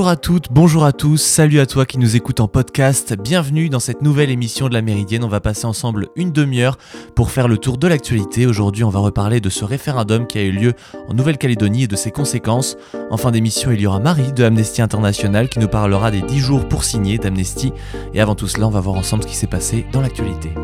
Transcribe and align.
Bonjour 0.00 0.12
à 0.12 0.16
toutes, 0.16 0.46
bonjour 0.50 0.84
à 0.86 0.92
tous, 0.92 1.20
salut 1.20 1.60
à 1.60 1.66
toi 1.66 1.84
qui 1.84 1.98
nous 1.98 2.16
écoute 2.16 2.40
en 2.40 2.48
podcast, 2.48 3.14
bienvenue 3.22 3.68
dans 3.68 3.80
cette 3.80 4.00
nouvelle 4.00 4.30
émission 4.30 4.70
de 4.70 4.72
la 4.72 4.80
Méridienne. 4.80 5.24
On 5.24 5.28
va 5.28 5.40
passer 5.40 5.66
ensemble 5.66 6.08
une 6.16 6.32
demi-heure 6.32 6.78
pour 7.14 7.30
faire 7.30 7.48
le 7.48 7.58
tour 7.58 7.76
de 7.76 7.86
l'actualité. 7.86 8.46
Aujourd'hui, 8.46 8.82
on 8.82 8.88
va 8.88 9.00
reparler 9.00 9.42
de 9.42 9.50
ce 9.50 9.62
référendum 9.62 10.26
qui 10.26 10.38
a 10.38 10.42
eu 10.42 10.52
lieu 10.52 10.72
en 11.06 11.12
Nouvelle-Calédonie 11.12 11.82
et 11.82 11.86
de 11.86 11.96
ses 11.96 12.12
conséquences. 12.12 12.78
En 13.10 13.18
fin 13.18 13.30
d'émission, 13.30 13.72
il 13.72 13.80
y 13.82 13.86
aura 13.86 14.00
Marie 14.00 14.32
de 14.32 14.42
Amnesty 14.42 14.80
International 14.80 15.50
qui 15.50 15.58
nous 15.58 15.68
parlera 15.68 16.10
des 16.10 16.22
10 16.22 16.38
jours 16.38 16.66
pour 16.66 16.84
signer 16.84 17.18
d'Amnesty. 17.18 17.74
Et 18.14 18.22
avant 18.22 18.34
tout 18.34 18.48
cela, 18.48 18.68
on 18.68 18.70
va 18.70 18.80
voir 18.80 18.96
ensemble 18.96 19.24
ce 19.24 19.28
qui 19.28 19.36
s'est 19.36 19.48
passé 19.48 19.84
dans 19.92 20.00
l'actualité. 20.00 20.54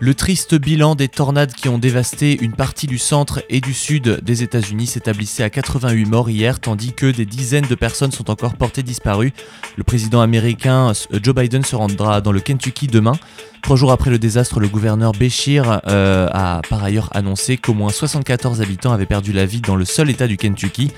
Le 0.00 0.14
triste 0.14 0.54
bilan 0.54 0.94
des 0.94 1.08
tornades 1.08 1.52
qui 1.52 1.68
ont 1.68 1.78
dévasté 1.78 2.38
une 2.40 2.52
partie 2.52 2.86
du 2.86 2.98
centre 2.98 3.42
et 3.48 3.60
du 3.60 3.74
sud 3.74 4.20
des 4.22 4.44
États-Unis 4.44 4.86
s'établissait 4.86 5.42
à 5.42 5.50
88 5.50 6.04
morts 6.04 6.30
hier, 6.30 6.60
tandis 6.60 6.92
que 6.92 7.10
des 7.10 7.26
dizaines 7.26 7.66
de 7.66 7.74
personnes 7.74 8.12
sont 8.12 8.30
encore 8.30 8.54
portées 8.54 8.84
disparues. 8.84 9.32
Le 9.76 9.82
président 9.82 10.20
américain 10.20 10.92
euh, 11.12 11.18
Joe 11.20 11.34
Biden 11.34 11.64
se 11.64 11.74
rendra 11.74 12.20
dans 12.20 12.30
le 12.30 12.38
Kentucky 12.38 12.86
demain. 12.86 13.14
Trois 13.62 13.74
jours 13.74 13.90
après 13.90 14.10
le 14.10 14.20
désastre, 14.20 14.60
le 14.60 14.68
gouverneur 14.68 15.10
Béchir 15.10 15.80
euh, 15.88 16.28
a 16.32 16.62
par 16.70 16.84
ailleurs 16.84 17.10
annoncé 17.16 17.56
qu'au 17.56 17.74
moins 17.74 17.90
74 17.90 18.62
habitants 18.62 18.92
avaient 18.92 19.04
perdu 19.04 19.32
la 19.32 19.46
vie 19.46 19.60
dans 19.60 19.74
le 19.74 19.84
seul 19.84 20.10
État 20.10 20.28
du 20.28 20.36
Kentucky. 20.36 20.92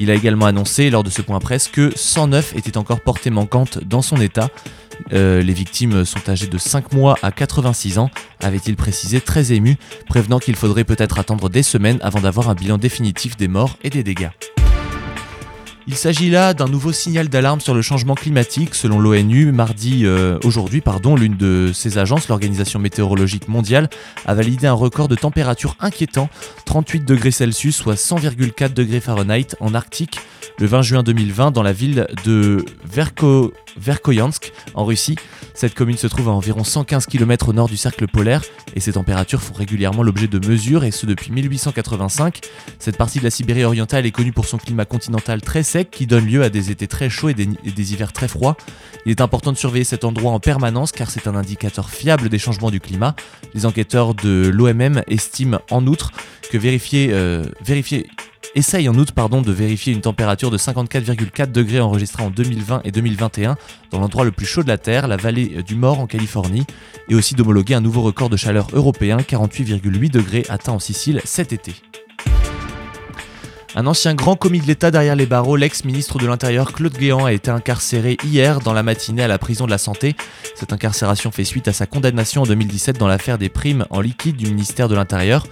Il 0.00 0.10
a 0.10 0.14
également 0.14 0.46
annoncé 0.46 0.90
lors 0.90 1.04
de 1.04 1.10
ce 1.10 1.22
point 1.22 1.38
presse 1.38 1.68
que 1.68 1.92
109 1.94 2.56
étaient 2.56 2.78
encore 2.78 3.00
portées 3.00 3.30
manquantes 3.30 3.78
dans 3.84 4.02
son 4.02 4.20
État. 4.20 4.48
Euh, 5.12 5.42
les 5.42 5.52
victimes 5.52 6.04
sont 6.04 6.28
âgées 6.28 6.46
de 6.46 6.58
5 6.58 6.92
mois 6.92 7.16
à 7.22 7.32
86 7.32 7.98
ans, 7.98 8.10
avait-il 8.42 8.76
précisé 8.76 9.20
très 9.20 9.52
ému, 9.52 9.76
prévenant 10.08 10.38
qu'il 10.38 10.56
faudrait 10.56 10.84
peut-être 10.84 11.18
attendre 11.18 11.48
des 11.48 11.62
semaines 11.62 11.98
avant 12.02 12.20
d'avoir 12.20 12.48
un 12.48 12.54
bilan 12.54 12.78
définitif 12.78 13.36
des 13.36 13.48
morts 13.48 13.76
et 13.82 13.90
des 13.90 14.02
dégâts. 14.02 14.30
Il 15.86 15.96
s'agit 15.96 16.30
là 16.30 16.54
d'un 16.54 16.68
nouveau 16.68 16.92
signal 16.92 17.28
d'alarme 17.28 17.60
sur 17.60 17.74
le 17.74 17.82
changement 17.82 18.14
climatique. 18.14 18.74
Selon 18.74 18.98
l'ONU, 18.98 19.50
mardi, 19.50 20.04
euh, 20.04 20.38
aujourd'hui, 20.44 20.80
pardon, 20.80 21.16
l'une 21.16 21.36
de 21.36 21.70
ses 21.74 21.98
agences, 21.98 22.28
l'Organisation 22.28 22.78
météorologique 22.78 23.48
mondiale, 23.48 23.88
a 24.26 24.34
validé 24.34 24.66
un 24.66 24.74
record 24.74 25.08
de 25.08 25.14
température 25.14 25.76
inquiétant, 25.80 26.28
38 26.66 27.04
degrés 27.04 27.30
Celsius, 27.30 27.76
soit 27.76 27.94
100,4 27.94 28.72
degrés 28.72 29.00
Fahrenheit 29.00 29.56
en 29.60 29.74
Arctique, 29.74 30.20
le 30.58 30.66
20 30.66 30.82
juin 30.82 31.02
2020 31.02 31.50
dans 31.50 31.62
la 31.62 31.72
ville 31.72 32.06
de 32.24 32.64
Verko 32.84 33.52
Verkoyansk, 33.78 34.52
en 34.74 34.84
Russie. 34.84 35.16
Cette 35.60 35.74
commune 35.74 35.98
se 35.98 36.06
trouve 36.06 36.30
à 36.30 36.32
environ 36.32 36.64
115 36.64 37.04
km 37.04 37.50
au 37.50 37.52
nord 37.52 37.68
du 37.68 37.76
cercle 37.76 38.06
polaire 38.06 38.42
et 38.74 38.80
ses 38.80 38.94
températures 38.94 39.42
font 39.42 39.52
régulièrement 39.52 40.02
l'objet 40.02 40.26
de 40.26 40.38
mesures 40.48 40.84
et 40.84 40.90
ce 40.90 41.04
depuis 41.04 41.30
1885. 41.32 42.40
Cette 42.78 42.96
partie 42.96 43.18
de 43.18 43.24
la 43.24 43.30
Sibérie 43.30 43.64
orientale 43.64 44.06
est 44.06 44.10
connue 44.10 44.32
pour 44.32 44.46
son 44.46 44.56
climat 44.56 44.86
continental 44.86 45.42
très 45.42 45.62
sec 45.62 45.90
qui 45.90 46.06
donne 46.06 46.24
lieu 46.24 46.42
à 46.42 46.48
des 46.48 46.70
étés 46.70 46.88
très 46.88 47.10
chauds 47.10 47.28
et 47.28 47.34
des, 47.34 47.92
hivers 47.92 48.14
très 48.14 48.26
froids. 48.26 48.56
Il 49.04 49.10
est 49.10 49.20
important 49.20 49.52
de 49.52 49.58
surveiller 49.58 49.84
cet 49.84 50.04
endroit 50.04 50.32
en 50.32 50.40
permanence 50.40 50.92
car 50.92 51.10
c'est 51.10 51.26
un 51.26 51.34
indicateur 51.34 51.90
fiable 51.90 52.30
des 52.30 52.38
changements 52.38 52.70
du 52.70 52.80
climat. 52.80 53.14
Les 53.52 53.66
enquêteurs 53.66 54.14
de 54.14 54.50
l'OMM 54.50 55.02
estiment 55.08 55.60
en 55.70 55.86
outre 55.86 56.10
que 56.50 56.56
vérifier, 56.56 57.10
euh, 57.12 57.44
vérifier 57.62 58.06
essaye 58.54 58.88
en 58.88 58.94
août 58.94 59.12
pardon, 59.12 59.42
de 59.42 59.52
vérifier 59.52 59.92
une 59.92 60.00
température 60.00 60.50
de 60.50 60.58
54,4 60.58 61.52
degrés 61.52 61.80
enregistrée 61.80 62.22
en 62.22 62.30
2020 62.30 62.82
et 62.84 62.90
2021 62.90 63.56
dans 63.90 64.00
l'endroit 64.00 64.24
le 64.24 64.32
plus 64.32 64.46
chaud 64.46 64.62
de 64.62 64.68
la 64.68 64.78
Terre, 64.78 65.08
la 65.08 65.16
vallée 65.16 65.62
du 65.62 65.74
Mort 65.74 66.00
en 66.00 66.06
Californie, 66.06 66.66
et 67.08 67.14
aussi 67.14 67.34
d'homologuer 67.34 67.74
un 67.74 67.80
nouveau 67.80 68.02
record 68.02 68.30
de 68.30 68.36
chaleur 68.36 68.68
européen, 68.72 69.18
48,8 69.18 70.10
degrés 70.10 70.44
atteint 70.48 70.72
en 70.72 70.78
Sicile 70.78 71.20
cet 71.24 71.52
été. 71.52 71.74
Un 73.76 73.86
ancien 73.86 74.14
grand 74.14 74.34
commis 74.34 74.58
de 74.58 74.66
l'État 74.66 74.90
derrière 74.90 75.14
les 75.14 75.26
barreaux, 75.26 75.54
l'ex-ministre 75.54 76.18
de 76.18 76.26
l'Intérieur 76.26 76.72
Claude 76.72 76.92
Guéant 76.92 77.24
a 77.24 77.32
été 77.32 77.52
incarcéré 77.52 78.16
hier 78.24 78.58
dans 78.58 78.72
la 78.72 78.82
matinée 78.82 79.22
à 79.22 79.28
la 79.28 79.38
prison 79.38 79.64
de 79.64 79.70
la 79.70 79.78
Santé. 79.78 80.16
Cette 80.56 80.72
incarcération 80.72 81.30
fait 81.30 81.44
suite 81.44 81.68
à 81.68 81.72
sa 81.72 81.86
condamnation 81.86 82.42
en 82.42 82.46
2017 82.46 82.98
dans 82.98 83.06
l'affaire 83.06 83.38
des 83.38 83.48
primes 83.48 83.86
en 83.90 84.00
liquide 84.00 84.36
du 84.36 84.46
ministère 84.46 84.88
de 84.88 84.96
l'Intérieur. 84.96 85.46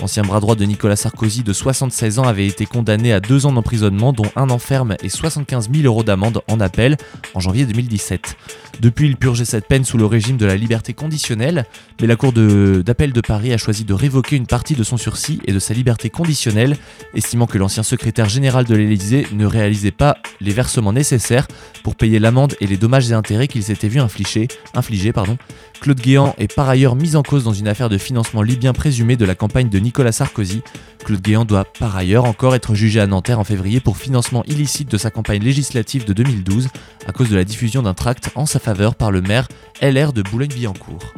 L'ancien 0.00 0.22
bras 0.24 0.40
droit 0.40 0.56
de 0.56 0.64
Nicolas 0.64 0.96
Sarkozy 0.96 1.44
de 1.44 1.52
76 1.52 2.18
ans 2.18 2.24
avait 2.24 2.46
été 2.46 2.66
condamné 2.66 3.12
à 3.12 3.20
deux 3.20 3.46
ans 3.46 3.52
d'emprisonnement, 3.52 4.12
dont 4.12 4.26
un 4.34 4.50
an 4.50 4.58
ferme 4.58 4.96
et 5.02 5.08
75 5.08 5.70
000 5.72 5.86
euros 5.86 6.02
d'amende 6.02 6.42
en 6.48 6.58
appel 6.60 6.96
en 7.34 7.40
janvier 7.40 7.64
2017. 7.64 8.36
Depuis, 8.80 9.06
il 9.06 9.16
purgeait 9.16 9.44
cette 9.44 9.68
peine 9.68 9.84
sous 9.84 9.96
le 9.96 10.04
régime 10.04 10.36
de 10.36 10.46
la 10.46 10.56
liberté 10.56 10.94
conditionnelle, 10.94 11.64
mais 12.00 12.08
la 12.08 12.16
Cour 12.16 12.32
d'appel 12.32 13.12
de, 13.12 13.20
Paris 13.20 13.52
a 13.52 13.56
choisi 13.56 13.84
de 13.84 13.94
révoquer 13.94 14.36
une 14.36 14.46
partie 14.46 14.74
de 14.74 14.82
son 14.82 14.96
sursis 14.96 15.40
et 15.46 15.52
de 15.52 15.58
sa 15.60 15.74
liberté 15.74 16.10
conditionnelle, 16.10 16.76
estimant 17.14 17.46
que 17.46 17.56
l'ancien 17.56 17.84
secrétaire 17.84 18.28
général 18.28 18.64
de 18.64 18.74
l'Élysée 18.74 19.26
ne 19.32 19.46
réalisait 19.46 19.92
pas 19.92 20.18
les 20.40 20.52
versements 20.52 20.92
nécessaires 20.92 21.46
pour 21.84 21.94
payer 21.94 22.18
l'amende 22.18 22.56
et 22.60 22.66
les 22.66 22.76
dommages 22.76 23.10
et 23.10 23.14
intérêts 23.14 23.46
qu'il 23.46 23.62
s'était 23.62 23.88
vu 23.88 24.00
infliger. 24.00 24.48
Claude 25.84 26.00
Guéant 26.00 26.34
est 26.38 26.50
par 26.50 26.66
ailleurs 26.70 26.96
mis 26.96 27.14
en 27.14 27.22
cause 27.22 27.44
dans 27.44 27.52
une 27.52 27.68
affaire 27.68 27.90
de 27.90 27.98
financement 27.98 28.40
libyen 28.40 28.72
présumé 28.72 29.16
de 29.16 29.26
la 29.26 29.34
campagne 29.34 29.68
de 29.68 29.78
Nicolas 29.78 30.12
Sarkozy. 30.12 30.62
Claude 31.04 31.20
Guéant 31.20 31.44
doit 31.44 31.66
par 31.78 31.94
ailleurs 31.94 32.24
encore 32.24 32.54
être 32.54 32.74
jugé 32.74 33.00
à 33.00 33.06
Nanterre 33.06 33.38
en 33.38 33.44
février 33.44 33.80
pour 33.80 33.98
financement 33.98 34.42
illicite 34.46 34.90
de 34.90 34.96
sa 34.96 35.10
campagne 35.10 35.42
législative 35.42 36.06
de 36.06 36.14
2012 36.14 36.68
à 37.06 37.12
cause 37.12 37.28
de 37.28 37.36
la 37.36 37.44
diffusion 37.44 37.82
d'un 37.82 37.92
tract 37.92 38.30
en 38.34 38.46
sa 38.46 38.60
faveur 38.60 38.94
par 38.94 39.10
le 39.10 39.20
maire 39.20 39.46
LR 39.82 40.14
de 40.14 40.22
Boulogne-Billancourt. 40.22 41.12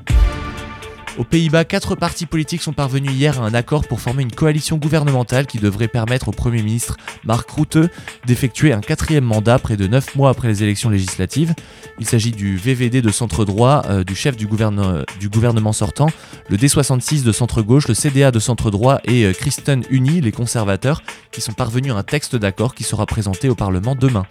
Aux 1.18 1.24
Pays-Bas, 1.24 1.64
quatre 1.64 1.94
partis 1.94 2.26
politiques 2.26 2.60
sont 2.60 2.74
parvenus 2.74 3.12
hier 3.12 3.40
à 3.40 3.46
un 3.46 3.54
accord 3.54 3.86
pour 3.86 4.02
former 4.02 4.22
une 4.22 4.32
coalition 4.32 4.76
gouvernementale 4.76 5.46
qui 5.46 5.58
devrait 5.58 5.88
permettre 5.88 6.28
au 6.28 6.30
Premier 6.30 6.62
ministre 6.62 6.98
Mark 7.24 7.50
Rutte 7.50 7.78
d'effectuer 8.26 8.74
un 8.74 8.82
quatrième 8.82 9.24
mandat 9.24 9.58
près 9.58 9.78
de 9.78 9.86
neuf 9.86 10.14
mois 10.14 10.28
après 10.28 10.48
les 10.48 10.62
élections 10.62 10.90
législatives. 10.90 11.54
Il 11.98 12.06
s'agit 12.06 12.32
du 12.32 12.58
VVD 12.58 13.00
de 13.00 13.10
centre 13.10 13.46
droit, 13.46 13.82
euh, 13.88 14.04
du 14.04 14.14
chef 14.14 14.36
du, 14.36 14.46
gouverne 14.46 15.06
du, 15.18 15.30
gouvernement 15.30 15.72
sortant, 15.72 16.08
le 16.50 16.58
D66 16.58 17.22
de 17.22 17.32
centre 17.32 17.62
gauche, 17.62 17.88
le 17.88 17.94
CDA 17.94 18.30
de 18.30 18.38
centre 18.38 18.70
droit 18.70 19.00
et 19.04 19.24
euh, 19.24 19.32
Christen 19.32 19.84
Uni, 19.88 20.20
les 20.20 20.32
conservateurs, 20.32 21.02
qui 21.32 21.40
sont 21.40 21.54
parvenus 21.54 21.92
à 21.92 21.96
un 21.96 22.02
texte 22.02 22.36
d'accord 22.36 22.74
qui 22.74 22.84
sera 22.84 23.06
présenté 23.06 23.48
au 23.48 23.54
Parlement 23.54 23.94
demain. 23.94 24.26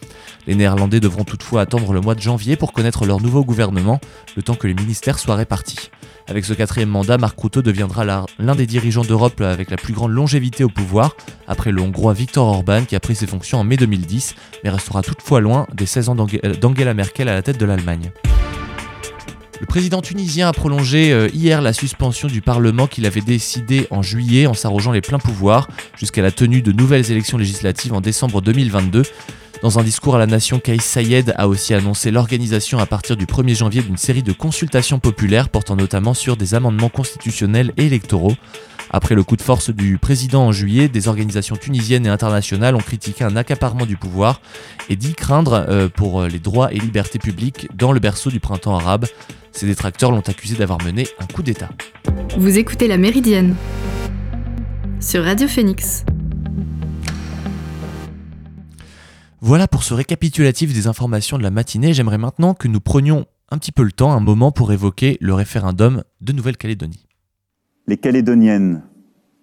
Les 0.45 0.53
Néerlandais 0.53 0.99
devront 0.99 1.23
toutefois 1.23 1.61
attendre 1.61 1.93
le 1.93 2.01
mois 2.01 2.13
de 2.13 2.21
janvier 2.21 2.55
pour 2.55 2.73
connaître 2.73 3.07
leur 3.07 3.21
nouveau 3.21 3.43
gouvernement, 3.43 3.99
le 4.35 4.43
temps 4.43 4.53
que 4.55 4.67
les 4.67 4.75
ministères 4.75 5.17
soient 5.17 5.35
répartis. 5.35 5.89
Avec 6.27 6.43
ce 6.43 6.53
quatrième 6.53 6.89
mandat, 6.89 7.19
Marc 7.19 7.39
Rutte 7.39 7.59
deviendra 7.59 8.03
l'un 8.03 8.55
des 8.55 8.65
dirigeants 8.65 9.03
d'Europe 9.03 9.41
avec 9.41 9.69
la 9.69 9.77
plus 9.77 9.93
grande 9.93 10.11
longévité 10.11 10.63
au 10.63 10.69
pouvoir, 10.69 11.15
après 11.47 11.71
le 11.71 11.81
hongrois 11.81 12.13
Viktor 12.13 12.47
Orban 12.47 12.85
qui 12.85 12.95
a 12.95 12.99
pris 12.99 13.15
ses 13.15 13.27
fonctions 13.27 13.59
en 13.59 13.63
mai 13.63 13.77
2010, 13.77 14.33
mais 14.63 14.71
restera 14.71 15.03
toutefois 15.03 15.39
loin 15.39 15.67
des 15.73 15.85
16 15.85 16.09
ans 16.09 16.15
d'Angela 16.15 16.93
Merkel 16.95 17.29
à 17.29 17.33
la 17.33 17.43
tête 17.43 17.59
de 17.59 17.65
l'Allemagne. 17.65 18.11
Le 19.61 19.65
président 19.65 20.01
tunisien 20.01 20.49
a 20.49 20.53
prolongé 20.53 21.13
euh, 21.13 21.29
hier 21.33 21.61
la 21.61 21.71
suspension 21.71 22.27
du 22.27 22.41
Parlement 22.41 22.87
qu'il 22.87 23.05
avait 23.05 23.21
décidé 23.21 23.87
en 23.89 24.01
juillet 24.01 24.47
en 24.47 24.53
s'arrogeant 24.53 24.91
les 24.91 25.01
pleins 25.01 25.19
pouvoirs 25.19 25.69
jusqu'à 25.97 26.21
la 26.21 26.31
tenue 26.31 26.61
de 26.61 26.73
nouvelles 26.73 27.09
élections 27.09 27.37
législatives 27.37 27.93
en 27.93 28.01
décembre 28.01 28.41
2022. 28.41 29.03
Dans 29.61 29.79
un 29.79 29.83
discours 29.83 30.15
à 30.15 30.19
la 30.19 30.27
nation, 30.27 30.59
Kais 30.59 30.79
Sayed 30.79 31.33
a 31.37 31.47
aussi 31.47 31.73
annoncé 31.73 32.11
l'organisation 32.11 32.79
à 32.79 32.85
partir 32.85 33.15
du 33.15 33.25
1er 33.25 33.55
janvier 33.55 33.81
d'une 33.81 33.97
série 33.97 34.23
de 34.23 34.33
consultations 34.33 34.99
populaires 34.99 35.47
portant 35.47 35.77
notamment 35.77 36.13
sur 36.13 36.35
des 36.35 36.53
amendements 36.53 36.89
constitutionnels 36.89 37.71
et 37.77 37.85
électoraux. 37.85 38.35
Après 38.91 39.15
le 39.15 39.23
coup 39.23 39.35
de 39.35 39.41
force 39.41 39.69
du 39.69 39.97
président 39.97 40.47
en 40.47 40.51
juillet, 40.51 40.87
des 40.87 41.07
organisations 41.07 41.55
tunisiennes 41.55 42.05
et 42.05 42.09
internationales 42.09 42.75
ont 42.75 42.79
critiqué 42.79 43.23
un 43.23 43.35
accaparement 43.35 43.85
du 43.85 43.97
pouvoir 43.97 44.41
et 44.89 44.95
dit 44.95 45.13
craindre 45.13 45.65
euh, 45.67 45.89
pour 45.89 46.23
les 46.23 46.39
droits 46.39 46.71
et 46.73 46.79
libertés 46.79 47.19
publiques 47.19 47.67
dans 47.75 47.91
le 47.91 47.99
berceau 47.99 48.29
du 48.29 48.39
printemps 48.39 48.75
arabe. 48.75 49.05
Ces 49.51 49.65
détracteurs 49.65 50.11
l'ont 50.11 50.19
accusé 50.19 50.55
d'avoir 50.55 50.81
mené 50.83 51.07
un 51.19 51.25
coup 51.25 51.41
d'État. 51.41 51.69
Vous 52.37 52.57
écoutez 52.57 52.87
La 52.87 52.97
Méridienne 52.97 53.55
sur 54.99 55.23
Radio 55.23 55.47
Phoenix. 55.47 56.03
Voilà 59.41 59.67
pour 59.67 59.83
ce 59.83 59.93
récapitulatif 59.93 60.73
des 60.73 60.87
informations 60.87 61.37
de 61.37 61.43
la 61.43 61.51
matinée. 61.51 61.93
J'aimerais 61.93 62.17
maintenant 62.17 62.55
que 62.55 62.67
nous 62.67 62.81
prenions 62.81 63.25
un 63.51 63.57
petit 63.59 63.71
peu 63.71 63.83
le 63.83 63.91
temps, 63.91 64.11
un 64.11 64.19
moment 64.19 64.51
pour 64.51 64.73
évoquer 64.73 65.17
le 65.21 65.33
référendum 65.33 66.03
de 66.21 66.33
Nouvelle-Calédonie. 66.33 67.05
Les 67.87 67.97
Calédoniennes, 67.97 68.81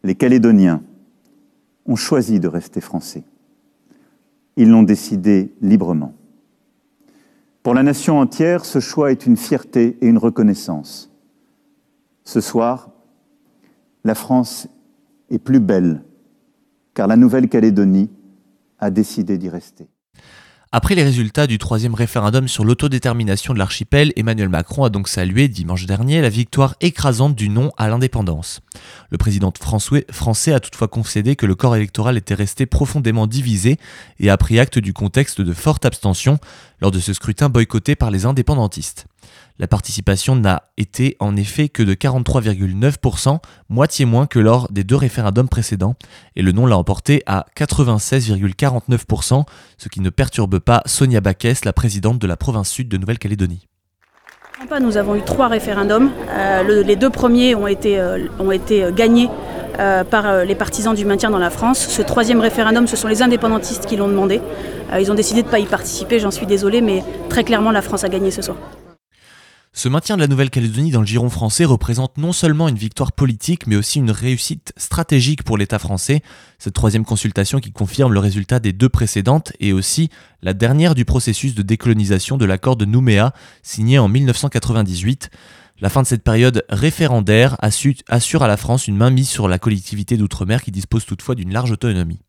les 0.03 0.15
Calédoniens 0.15 0.83
ont 1.87 1.97
choisi 1.97 2.41
de 2.41 2.49
rester 2.49 2.81
français. 2.81 3.25
Ils 4.57 4.69
l'ont 4.69 4.83
décidé 4.83 5.55
librement. 5.61 6.15
Pour 7.63 7.75
la 7.75 7.83
nation 7.83 8.19
entière, 8.19 8.65
ce 8.65 8.81
choix 8.81 9.13
est 9.13 9.27
une 9.27 9.37
fierté 9.37 9.97
et 10.01 10.09
une 10.09 10.19
reconnaissance. 10.19 11.11
Ce 12.25 12.41
soir, 12.41 12.91
la 14.05 14.15
France 14.17 14.67
est 15.31 15.39
plus 15.39 15.61
belle, 15.61 16.03
car 16.95 17.07
la 17.07 17.17
Nouvelle-Calédonie 17.17 18.11
a 18.81 18.91
décidé 18.91 19.39
d'y 19.39 19.49
rester. 19.49 19.89
Après 20.75 20.95
les 20.95 21.03
résultats 21.03 21.47
du 21.47 21.59
troisième 21.59 21.95
référendum 21.95 22.49
sur 22.49 22.65
l'autodétermination 22.65 23.53
de 23.53 23.59
l'archipel, 23.59 24.11
Emmanuel 24.17 24.49
Macron 24.49 24.85
a 24.85 24.89
donc 24.89 25.07
salué 25.07 25.49
dimanche 25.49 25.85
dernier 25.85 26.23
la 26.23 26.31
victoire 26.31 26.77
écrasante 26.81 27.35
du 27.35 27.51
non 27.51 27.73
à 27.77 27.89
l'indépendance. 27.89 28.61
Le 29.11 29.19
président 29.19 29.53
français 29.61 30.55
a 30.55 30.61
toutefois 30.61 30.89
concédé 30.89 31.37
que 31.37 31.45
le 31.45 31.55
corps 31.55 31.77
électoral 31.77 32.17
était 32.17 32.33
resté 32.33 32.65
profondément 32.65 33.27
divisé 33.27 33.77
et 34.19 34.31
a 34.31 34.39
pris 34.39 34.59
acte 34.59 34.79
du 34.79 34.95
contexte 34.95 35.43
de 35.43 35.53
forte 35.53 35.85
abstention 35.85 36.39
lors 36.81 36.91
de 36.91 37.01
ce 37.01 37.13
scrutin 37.13 37.51
boycotté 37.51 37.95
par 37.95 38.11
les 38.11 38.25
indépendantistes. 38.25 39.05
La 39.59 39.67
participation 39.67 40.37
n'a 40.37 40.65
été 40.77 41.17
en 41.21 41.37
effet 41.37 41.69
que 41.69 41.83
de 41.83 41.95
43,9%, 41.95 43.39
moitié 43.69 44.05
moins 44.05 44.27
que 44.27 44.39
lors 44.39 44.71
des 44.71 44.85
deux 44.85 44.97
référendums 44.97 45.49
précédents, 45.49 45.95
et 46.37 46.43
le 46.43 46.53
non 46.53 46.67
l'a 46.67 46.77
emporté 46.77 47.23
à 47.27 47.47
96,49%, 47.57 49.45
ce 49.79 49.89
qui 49.89 50.01
ne 50.01 50.11
perturbe 50.11 50.59
pas 50.59 50.83
Sonia 50.87 51.21
Baquès, 51.21 51.65
la 51.65 51.73
présidente 51.73 52.19
de 52.19 52.27
la 52.27 52.37
province 52.37 52.71
sud 52.71 52.89
de 52.89 52.97
Nouvelle-Calédonie. 52.97 53.69
Nous 54.81 54.97
avons 54.97 55.17
eu 55.17 55.23
trois 55.23 55.49
référendums. 55.49 56.11
Euh, 56.31 56.83
les 56.83 56.97
deux 56.97 57.11
premiers 57.11 57.55
ont 57.55 57.67
été, 57.67 57.99
euh, 57.99 58.19
euh, 58.41 58.93
gagnés 58.93 59.29
par 60.11 60.45
les 60.45 60.55
partisans 60.55 60.95
du 60.95 61.07
maintien 61.07 61.31
dans 61.31 61.39
la 61.39 61.49
France. 61.49 61.79
Ce 61.79 62.03
troisième 62.03 62.41
référendum, 62.41 62.87
ce 62.87 62.95
sont 62.95 63.09
les 63.09 63.23
indépendantistes 63.23 63.87
qui 63.87 63.97
l'ont 63.97 64.09
demandé. 64.09 64.41
ils 65.01 65.11
ont 65.11 65.15
décidé 65.15 65.41
de 65.41 65.47
ne 65.47 65.51
pas 65.51 65.59
y 65.59 65.65
participer, 65.65 66.19
j'en 66.19 66.31
suis 66.31 66.45
désolée, 66.45 66.83
mais 66.83 67.03
très 67.31 67.43
clairement, 67.43 67.71
la 67.71 67.81
France 67.81 68.05
a 68.05 68.11
gagné 68.11 68.31
ce 68.31 68.43
soir. 68.43 68.59
Ce 69.75 69.89
maintien 69.89 70.17
de 70.17 70.21
la 70.21 70.29
Nouvelle-Calédonie 70.29 70.91
dans 70.91 71.01
le 71.01 71.07
giron 71.07 71.31
français 71.31 71.65
représente 71.65 72.19
non 72.19 72.33
seulement 72.33 72.69
une 72.69 72.77
victoire 72.77 73.11
politique, 73.11 73.67
mais 73.67 73.75
aussi 73.75 74.01
une 74.01 74.11
réussite 74.11 74.75
stratégique 74.77 75.45
pour 75.45 75.57
l'État 75.57 75.79
français. 75.79 76.21
Cette 76.59 76.75
troisième 76.75 77.07
consultation 77.07 77.59
qui 77.59 77.73
confirme 77.73 78.13
le 78.13 78.21
résultat 78.21 78.61
des 78.61 78.75
deux 78.75 78.91
précédentes 78.91 79.55
et 79.61 79.73
aussi 79.73 80.11
la 80.43 80.53
dernière 80.53 80.95
du 80.95 81.07
processus 81.07 81.55
de 81.55 81.63
décolonisation 81.63 82.37
de 82.37 82.45
l'accord 82.45 82.77
de 82.77 82.85
Nouméa, 82.85 83.33
signé 83.63 83.99
en 83.99 84.09
1998. 84.09 85.31
La 85.81 85.89
fin 85.89 86.03
de 86.03 86.07
cette 86.07 86.23
période 86.23 86.65
référendaire 86.69 87.57
assure 87.61 88.43
à 88.43 88.49
la 88.49 88.59
France 88.59 88.89
une 88.89 88.99
mainmise 88.99 89.31
sur 89.31 89.49
la 89.49 89.59
collectivité 89.59 90.19
d'outre-mer 90.19 90.63
qui 90.63 90.71
dispose 90.71 91.07
toutefois 91.07 91.35
d'une 91.35 91.53
large 91.53 91.73
autonomie. 91.73 92.21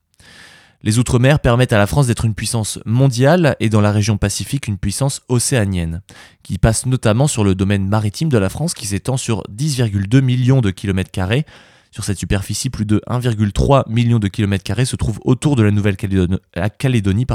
Les 0.85 1.00
Outre-mer 1.00 1.39
permettent 1.39 1.71
à 1.71 1.77
la 1.77 1.88
France 1.88 2.07
d'être 2.07 2.25
une 2.25 2.35
puissance 2.35 2.77
mondiale 2.85 3.56
et 3.62 3.69
dans 3.69 3.80
la 3.80 3.94
région 3.94 4.18
Pacifique 4.18 4.68
une 4.68 4.77
puissance 4.77 5.21
océanienne, 5.30 6.01
qui 6.44 6.57
passe 6.57 6.85
notamment 6.85 7.27
sur 7.27 7.45
le 7.45 7.56
domaine 7.56 7.88
maritime 7.88 8.27
de 8.27 8.38
la 8.38 8.50
France 8.50 8.74
qui 8.74 8.85
s'étend 8.85 9.15
sur 9.15 9.44
10,2 9.50 10.19
millions 10.19 10.59
de 10.59 10.71
kilomètres 10.71 11.12
carrés. 11.12 11.45
Sur 11.91 12.03
cette 12.03 12.18
superficie, 12.18 12.69
plus 12.69 12.85
de 12.85 13.01
1,3 13.07 13.89
million 13.89 14.19
de 14.19 14.27
kilomètres 14.27 14.65
carrés 14.65 14.83
se 14.83 14.97
trouvent 14.97 15.21
autour 15.24 15.56
de 15.56 15.63
la 15.63 15.71
Nouvelle-Calédonie, 15.71 17.25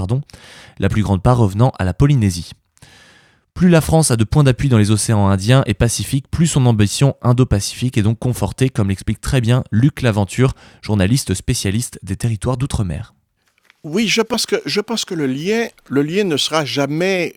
la 0.78 0.88
plus 0.90 1.02
grande 1.02 1.22
part 1.22 1.38
revenant 1.38 1.72
à 1.78 1.86
la 1.86 1.94
Polynésie. 1.94 2.52
Plus 3.54 3.70
la 3.70 3.80
France 3.80 4.10
a 4.10 4.16
de 4.16 4.24
points 4.24 4.44
d'appui 4.44 4.68
dans 4.68 4.76
les 4.76 4.90
océans 4.90 5.26
Indiens 5.26 5.62
et 5.64 5.72
Pacifiques, 5.72 6.30
plus 6.30 6.48
son 6.48 6.66
ambition 6.66 7.16
indo-pacifique 7.22 7.96
est 7.96 8.02
donc 8.02 8.18
confortée, 8.18 8.68
comme 8.68 8.90
l'explique 8.90 9.22
très 9.22 9.40
bien 9.40 9.64
Luc 9.72 10.02
Laventure, 10.02 10.52
journaliste 10.82 11.32
spécialiste 11.32 11.98
des 12.02 12.16
territoires 12.16 12.58
d'outre-mer. 12.58 13.14
Oui, 13.84 14.08
je 14.08 14.22
pense 14.22 14.44
que, 14.46 14.56
le 15.14 16.02
lien 16.02 16.24
ne 16.24 16.36
sera 16.36 16.64
jamais 16.64 17.34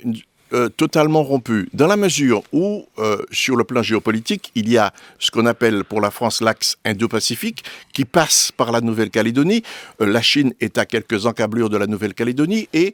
euh, 0.54 0.68
totalement 0.68 1.24
rompu, 1.24 1.70
dans 1.72 1.88
la 1.88 1.96
mesure 1.96 2.44
où, 2.52 2.86
euh, 2.98 3.24
sur 3.32 3.56
le 3.56 3.64
plan 3.64 3.82
géopolitique, 3.82 4.52
il 4.54 4.68
y 4.68 4.78
a 4.78 4.92
ce 5.18 5.32
qu'on 5.32 5.46
appelle 5.46 5.86
pour 5.86 6.02
la 6.02 6.12
France 6.12 6.42
l'axe 6.42 6.76
Indo-Pacifique, 6.84 7.64
qui 7.94 8.04
passe 8.04 8.52
par 8.52 8.74
la 8.74 8.82
Nouvelle-Calédonie. 8.82 9.64
Euh, 10.02 10.08
la 10.08 10.22
Chine 10.22 10.54
est 10.60 10.78
à 10.78 10.86
quelques 10.86 11.26
encablures 11.26 11.70
de 11.70 11.78
la 11.78 11.88
Nouvelle-Calédonie, 11.88 12.68
et 12.74 12.94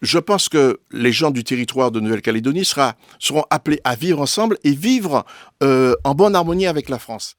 je 0.00 0.18
pense 0.18 0.48
que 0.48 0.80
les 0.90 1.12
gens 1.12 1.30
du 1.30 1.44
territoire 1.44 1.90
de 1.90 2.00
Nouvelle-Calédonie 2.00 2.64
seront 2.64 3.44
appelés 3.50 3.80
à 3.84 3.94
vivre 3.94 4.22
ensemble 4.22 4.56
et 4.64 4.70
vivre 4.70 5.26
en 5.60 6.14
bonne 6.14 6.34
harmonie 6.34 6.66
avec 6.66 6.88
la 6.88 6.98
France. 6.98 7.36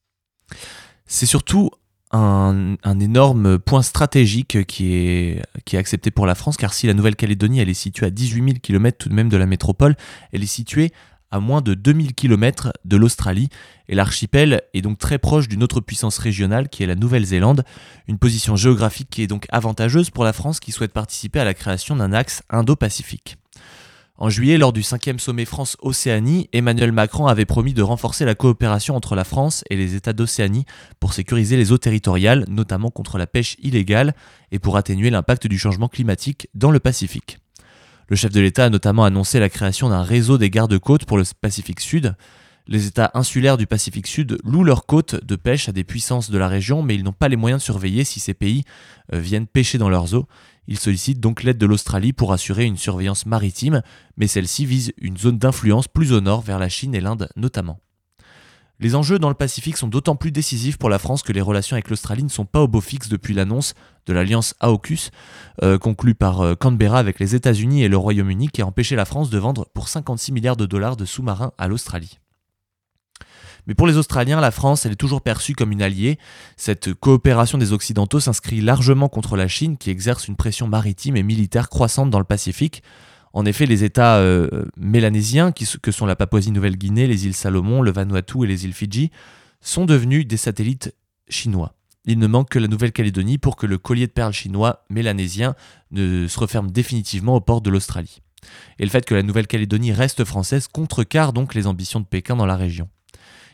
C'est 1.07 1.25
surtout 1.25 1.71
un, 2.13 2.99
énorme 2.99 3.59
point 3.59 3.81
stratégique 3.81 4.65
qui 4.65 4.93
est, 4.93 5.41
qui 5.65 5.75
est 5.75 5.79
accepté 5.79 6.11
pour 6.11 6.25
la 6.25 6.35
France, 6.35 6.57
car 6.57 6.73
si 6.73 6.87
la 6.87 6.93
Nouvelle-Calédonie 6.93 7.59
elle 7.59 7.69
est 7.69 7.73
située 7.73 8.05
à 8.05 8.09
18 8.09 8.43
000 8.43 8.57
km 8.61 8.97
tout 8.97 9.09
de 9.09 9.13
même 9.13 9.29
de 9.29 9.37
la 9.37 9.45
métropole, 9.45 9.95
elle 10.31 10.43
est 10.43 10.47
située 10.47 10.91
à 11.31 11.39
moins 11.39 11.61
de 11.61 11.73
2000 11.73 12.13
km 12.13 12.73
de 12.83 12.97
l'Australie, 12.97 13.47
et 13.87 13.95
l'archipel 13.95 14.61
est 14.73 14.81
donc 14.81 14.97
très 14.97 15.17
proche 15.17 15.47
d'une 15.47 15.63
autre 15.63 15.79
puissance 15.79 16.17
régionale 16.17 16.67
qui 16.67 16.83
est 16.83 16.87
la 16.87 16.95
Nouvelle-Zélande, 16.95 17.63
une 18.07 18.17
position 18.17 18.57
géographique 18.57 19.09
qui 19.09 19.23
est 19.23 19.27
donc 19.27 19.45
avantageuse 19.49 20.09
pour 20.09 20.25
la 20.25 20.33
France 20.33 20.59
qui 20.59 20.73
souhaite 20.73 20.91
participer 20.91 21.39
à 21.39 21.45
la 21.45 21.53
création 21.53 21.95
d'un 21.95 22.11
axe 22.11 22.43
Indo-Pacifique. 22.49 23.37
En 24.21 24.29
juillet, 24.29 24.59
lors 24.59 24.71
du 24.71 24.81
5e 24.81 25.17
sommet 25.17 25.45
France-Océanie, 25.45 26.47
Emmanuel 26.53 26.91
Macron 26.91 27.25
avait 27.25 27.45
promis 27.45 27.73
de 27.73 27.81
renforcer 27.81 28.23
la 28.23 28.35
coopération 28.35 28.95
entre 28.95 29.15
la 29.15 29.23
France 29.23 29.63
et 29.71 29.75
les 29.75 29.95
États 29.95 30.13
d'Océanie 30.13 30.67
pour 30.99 31.13
sécuriser 31.13 31.57
les 31.57 31.71
eaux 31.71 31.79
territoriales, 31.79 32.45
notamment 32.47 32.91
contre 32.91 33.17
la 33.17 33.25
pêche 33.25 33.55
illégale 33.63 34.13
et 34.51 34.59
pour 34.59 34.77
atténuer 34.77 35.09
l'impact 35.09 35.47
du 35.47 35.57
changement 35.57 35.87
climatique 35.87 36.49
dans 36.53 36.69
le 36.69 36.79
Pacifique. 36.79 37.39
Le 38.09 38.15
chef 38.15 38.31
de 38.31 38.39
l'État 38.39 38.65
a 38.65 38.69
notamment 38.69 39.05
annoncé 39.05 39.39
la 39.39 39.49
création 39.49 39.89
d'un 39.89 40.03
réseau 40.03 40.37
des 40.37 40.51
gardes-côtes 40.51 41.05
pour 41.05 41.17
le 41.17 41.23
Pacifique 41.41 41.79
Sud. 41.79 42.15
Les 42.71 42.87
États 42.87 43.11
insulaires 43.15 43.57
du 43.57 43.67
Pacifique 43.67 44.07
Sud 44.07 44.37
louent 44.45 44.63
leurs 44.63 44.85
côtes 44.85 45.21
de 45.25 45.35
pêche 45.35 45.67
à 45.67 45.73
des 45.73 45.83
puissances 45.83 46.31
de 46.31 46.37
la 46.37 46.47
région, 46.47 46.83
mais 46.83 46.95
ils 46.95 47.03
n'ont 47.03 47.11
pas 47.11 47.27
les 47.27 47.35
moyens 47.35 47.61
de 47.61 47.65
surveiller 47.65 48.05
si 48.05 48.21
ces 48.21 48.33
pays 48.33 48.63
euh, 49.13 49.19
viennent 49.19 49.45
pêcher 49.45 49.77
dans 49.77 49.89
leurs 49.89 50.13
eaux. 50.15 50.25
Il 50.67 50.79
sollicite 50.79 51.19
donc 51.19 51.43
l'aide 51.43 51.57
de 51.57 51.65
l'Australie 51.65 52.13
pour 52.13 52.31
assurer 52.31 52.63
une 52.63 52.77
surveillance 52.77 53.25
maritime, 53.25 53.81
mais 54.15 54.27
celle-ci 54.27 54.65
vise 54.65 54.93
une 55.01 55.17
zone 55.17 55.37
d'influence 55.37 55.89
plus 55.89 56.13
au 56.13 56.21
nord 56.21 56.39
vers 56.39 56.59
la 56.59 56.69
Chine 56.69 56.95
et 56.95 57.01
l'Inde 57.01 57.27
notamment. 57.35 57.81
Les 58.79 58.95
enjeux 58.95 59.19
dans 59.19 59.27
le 59.27 59.35
Pacifique 59.35 59.75
sont 59.75 59.89
d'autant 59.89 60.15
plus 60.15 60.31
décisifs 60.31 60.77
pour 60.77 60.89
la 60.89 60.97
France 60.97 61.23
que 61.23 61.33
les 61.33 61.41
relations 61.41 61.73
avec 61.75 61.89
l'Australie 61.89 62.23
ne 62.23 62.29
sont 62.29 62.45
pas 62.45 62.61
au 62.61 62.69
beau 62.69 62.79
fixe 62.79 63.09
depuis 63.09 63.33
l'annonce 63.33 63.73
de 64.05 64.13
l'alliance 64.13 64.55
AUKUS, 64.61 65.11
euh, 65.61 65.77
conclue 65.77 66.15
par 66.15 66.39
euh, 66.39 66.55
Canberra 66.55 66.99
avec 66.99 67.19
les 67.19 67.35
États-Unis 67.35 67.83
et 67.83 67.89
le 67.89 67.97
Royaume-Uni, 67.97 68.47
qui 68.47 68.61
a 68.61 68.65
empêché 68.65 68.95
la 68.95 69.03
France 69.03 69.29
de 69.29 69.37
vendre 69.39 69.67
pour 69.73 69.89
56 69.89 70.31
milliards 70.31 70.55
de 70.55 70.65
dollars 70.65 70.95
de 70.95 71.03
sous-marins 71.03 71.51
à 71.57 71.67
l'Australie. 71.67 72.21
Mais 73.67 73.75
pour 73.75 73.87
les 73.87 73.97
Australiens, 73.97 74.41
la 74.41 74.51
France, 74.51 74.85
est 74.85 74.95
toujours 74.95 75.21
perçue 75.21 75.53
comme 75.53 75.71
une 75.71 75.81
alliée. 75.81 76.17
Cette 76.57 76.93
coopération 76.93 77.57
des 77.57 77.73
Occidentaux 77.73 78.19
s'inscrit 78.19 78.61
largement 78.61 79.09
contre 79.09 79.37
la 79.37 79.47
Chine, 79.47 79.77
qui 79.77 79.89
exerce 79.89 80.27
une 80.27 80.35
pression 80.35 80.67
maritime 80.67 81.15
et 81.15 81.23
militaire 81.23 81.69
croissante 81.69 82.09
dans 82.09 82.19
le 82.19 82.25
Pacifique. 82.25 82.83
En 83.33 83.45
effet, 83.45 83.65
les 83.65 83.83
États 83.83 84.17
euh, 84.17 84.65
mélanésiens, 84.77 85.51
que 85.53 85.91
sont 85.91 86.05
la 86.05 86.15
Papouasie-Nouvelle-Guinée, 86.15 87.07
les 87.07 87.25
îles 87.25 87.35
Salomon, 87.35 87.81
le 87.81 87.91
Vanuatu 87.91 88.43
et 88.43 88.47
les 88.47 88.65
îles 88.65 88.73
Fidji, 88.73 89.11
sont 89.61 89.85
devenus 89.85 90.27
des 90.27 90.37
satellites 90.37 90.93
chinois. 91.29 91.73
Il 92.05 92.17
ne 92.17 92.27
manque 92.27 92.49
que 92.49 92.59
la 92.59 92.67
Nouvelle-Calédonie 92.67 93.37
pour 93.37 93.55
que 93.55 93.67
le 93.67 93.77
collier 93.77 94.07
de 94.07 94.11
perles 94.11 94.33
chinois 94.33 94.83
mélانésien 94.89 95.55
ne 95.91 96.27
se 96.27 96.39
referme 96.39 96.71
définitivement 96.71 97.35
au 97.35 97.41
port 97.41 97.61
de 97.61 97.69
l'Australie. 97.69 98.21
Et 98.79 98.83
le 98.83 98.89
fait 98.89 99.05
que 99.05 99.13
la 99.13 99.21
Nouvelle-Calédonie 99.23 99.93
reste 99.93 100.25
française 100.25 100.67
contrecarre 100.67 101.31
donc 101.31 101.53
les 101.53 101.67
ambitions 101.67 101.99
de 101.99 102.05
Pékin 102.05 102.35
dans 102.35 102.47
la 102.47 102.55
région. 102.55 102.89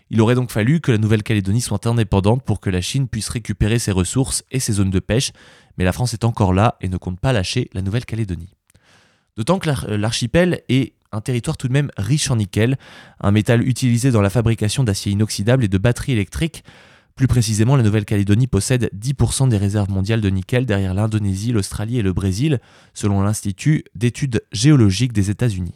Il 0.10 0.22
aurait 0.22 0.36
donc 0.36 0.52
fallu 0.52 0.80
que 0.80 0.92
la 0.92 0.98
Nouvelle-Calédonie 0.98 1.62
soit 1.62 1.86
indépendante 1.86 2.44
pour 2.44 2.60
que 2.60 2.70
la 2.70 2.82
Chine 2.82 3.08
puisse 3.08 3.30
récupérer 3.30 3.78
ses 3.78 3.92
ressources 3.92 4.44
et 4.52 4.60
ses 4.60 4.74
zones 4.74 4.90
de 4.90 5.00
pêche, 5.00 5.32
mais 5.78 5.84
la 5.84 5.92
France 5.92 6.14
est 6.14 6.24
encore 6.24 6.54
là 6.54 6.78
et 6.82 6.88
ne 6.88 6.98
compte 6.98 7.20
pas 7.20 7.34
lâcher 7.34 7.70
la 7.74 7.82
Nouvelle-Calédonie. 7.82 8.54
D'autant 9.36 9.60
que 9.60 9.70
l'archipel 9.92 10.62
est 10.70 10.94
un 11.12 11.22
territoire 11.22 11.58
tout 11.58 11.68
de 11.68 11.74
même 11.74 11.92
riche 11.98 12.32
en 12.32 12.38
nickel, 12.38 12.78
un 13.22 13.32
métal 13.32 13.68
utilisé 13.68 14.12
dans 14.12 14.22
la 14.22 14.30
fabrication 14.30 14.84
d'acier 14.84 15.12
inoxydable 15.12 15.64
et 15.64 15.68
de 15.68 15.78
batteries 15.78 16.14
électriques. 16.14 16.64
Plus 17.16 17.28
précisément, 17.28 17.76
la 17.76 17.84
Nouvelle-Calédonie 17.84 18.48
possède 18.48 18.90
10% 18.96 19.50
des 19.50 19.58
réserves 19.58 19.90
mondiales 19.90 20.22
de 20.22 20.30
nickel 20.30 20.66
derrière 20.66 20.94
l'Indonésie, 20.94 21.52
l'Australie 21.52 22.00
et 22.00 22.04
le 22.04 22.14
Brésil, 22.14 22.60
selon 22.94 23.22
l'Institut 23.22 23.84
d'études 23.96 24.44
géologiques 24.52 25.14
des 25.14 25.30
États-Unis. 25.30 25.74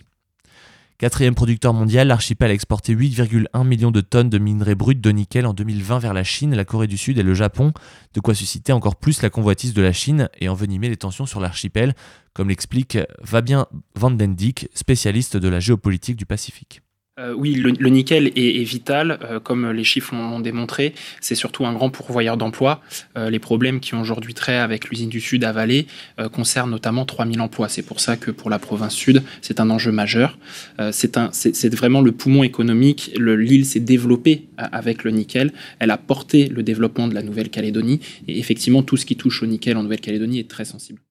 Quatrième 1.02 1.34
producteur 1.34 1.74
mondial, 1.74 2.10
l'archipel 2.10 2.52
a 2.52 2.54
exporté 2.54 2.96
8,1 2.96 3.66
millions 3.66 3.90
de 3.90 4.02
tonnes 4.02 4.30
de 4.30 4.38
minerais 4.38 4.76
bruts 4.76 4.94
de 4.94 5.10
nickel 5.10 5.48
en 5.48 5.54
2020 5.56 5.98
vers 5.98 6.14
la 6.14 6.24
Chine, 6.24 6.54
la 6.54 6.64
Corée 6.64 6.86
du 6.86 6.96
Sud 6.96 7.18
et 7.18 7.24
le 7.24 7.34
Japon, 7.34 7.74
de 8.14 8.20
quoi 8.20 8.36
susciter 8.36 8.72
encore 8.72 8.96
plus 8.96 9.24
la 9.24 9.32
convoitise 9.32 9.74
de 9.74 9.82
la 9.82 9.94
Chine 9.94 10.30
et 10.40 10.48
envenimer 10.48 10.90
les 10.90 10.98
tensions 10.98 11.26
sur 11.26 11.40
l'archipel, 11.40 11.96
comme 12.36 12.50
l'explique 12.50 13.00
Fabien 13.24 13.66
Van 13.96 14.12
Den 14.12 14.36
spécialiste 14.76 15.38
de 15.38 15.50
la 15.50 15.60
géopolitique 15.60 16.18
du 16.18 16.28
Pacifique. 16.28 16.84
Euh, 17.22 17.34
oui, 17.36 17.54
le, 17.54 17.90
nickel 17.90 18.32
est, 18.36 18.64
vital, 18.64 19.20
euh, 19.24 19.40
comme 19.40 19.70
les 19.72 19.84
chiffres 19.84 20.16
l'ont 20.16 20.40
démontré. 20.40 20.94
C'est 21.20 21.36
surtout 21.36 21.66
un 21.66 21.74
grand 21.74 21.90
pourvoyeur 21.90 22.38
d'emplois. 22.38 22.82
Euh, 23.18 23.30
les 23.30 23.40
problèmes 23.40 23.80
qui 23.80 23.94
ont 23.94 24.02
aujourd'hui 24.02 24.34
trait 24.34 24.58
avec 24.58 24.90
l'usine 24.90 25.10
du 25.10 25.22
Sud 25.22 25.44
à 25.44 25.52
Vallée 25.52 25.88
concernent 26.32 26.72
notamment 26.72 27.06
3000 27.06 27.42
emplois. 27.42 27.70
C'est 27.70 27.82
pour 27.82 28.00
ça 28.00 28.18
que 28.18 28.32
pour 28.32 28.50
la 28.50 28.60
province 28.60 28.94
Sud, 28.94 29.24
c'est 29.42 29.60
un 29.60 29.70
enjeu 29.70 29.92
majeur. 29.92 30.38
c'est 30.92 31.76
vraiment 31.76 32.02
le 32.02 32.12
poumon 32.12 32.44
économique. 32.44 33.12
L'île 33.18 33.66
s'est 33.66 33.80
développée 33.80 34.48
avec 34.58 35.04
le 35.04 35.12
nickel. 35.12 35.54
Elle 35.80 35.92
a 35.92 35.98
porté 35.98 36.48
le 36.48 36.64
développement 36.64 37.08
de 37.08 37.14
la 37.14 37.24
Nouvelle-Calédonie. 37.24 38.00
Et 38.28 38.40
effectivement, 38.40 38.84
tout 38.84 38.98
ce 38.98 39.06
qui 39.06 39.16
touche 39.16 39.44
au 39.44 39.46
nickel 39.46 39.78
en 39.78 39.84
Nouvelle-Calédonie 39.84 40.40
est 40.40 40.50
très 40.50 40.66
sensible. 40.66 41.02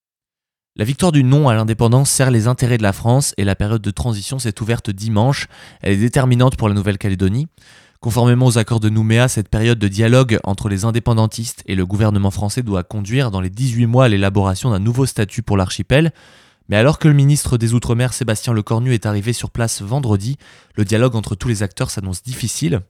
La 0.76 0.84
victoire 0.84 1.10
du 1.10 1.24
non 1.24 1.48
à 1.48 1.54
l'indépendance 1.54 2.10
sert 2.10 2.30
les 2.30 2.46
intérêts 2.46 2.78
de 2.78 2.84
la 2.84 2.92
France 2.92 3.34
et 3.36 3.44
la 3.44 3.56
période 3.56 3.82
de 3.82 3.90
transition 3.90 4.38
s'est 4.38 4.62
ouverte 4.62 4.88
dimanche. 4.88 5.48
Elle 5.82 5.94
est 5.94 5.96
déterminante 5.96 6.56
pour 6.56 6.68
la 6.68 6.74
Nouvelle-Calédonie. 6.74 7.48
Conformément 7.98 8.46
aux 8.46 8.56
accords 8.56 8.78
de 8.78 8.88
Nouméa, 8.88 9.26
cette 9.26 9.48
période 9.48 9.80
de 9.80 9.88
dialogue 9.88 10.38
entre 10.44 10.68
les 10.68 10.84
indépendantistes 10.84 11.64
et 11.66 11.74
le 11.74 11.84
gouvernement 11.86 12.30
français 12.30 12.62
doit 12.62 12.84
conduire 12.84 13.32
dans 13.32 13.40
les 13.40 13.50
18 13.50 13.86
mois 13.86 14.04
à 14.04 14.08
l'élaboration 14.08 14.70
d'un 14.70 14.78
nouveau 14.78 15.06
statut 15.06 15.42
pour 15.42 15.56
l'archipel. 15.56 16.12
Mais 16.68 16.76
alors 16.76 17.00
que 17.00 17.08
le 17.08 17.14
ministre 17.14 17.58
des 17.58 17.74
Outre-mer 17.74 18.12
Sébastien 18.12 18.52
Lecornu 18.52 18.94
est 18.94 19.06
arrivé 19.06 19.32
sur 19.32 19.50
place 19.50 19.82
vendredi, 19.82 20.38
le 20.76 20.84
dialogue 20.84 21.16
entre 21.16 21.34
tous 21.34 21.48
les 21.48 21.64
acteurs 21.64 21.90
s'annonce 21.90 22.22
difficile. 22.22 22.80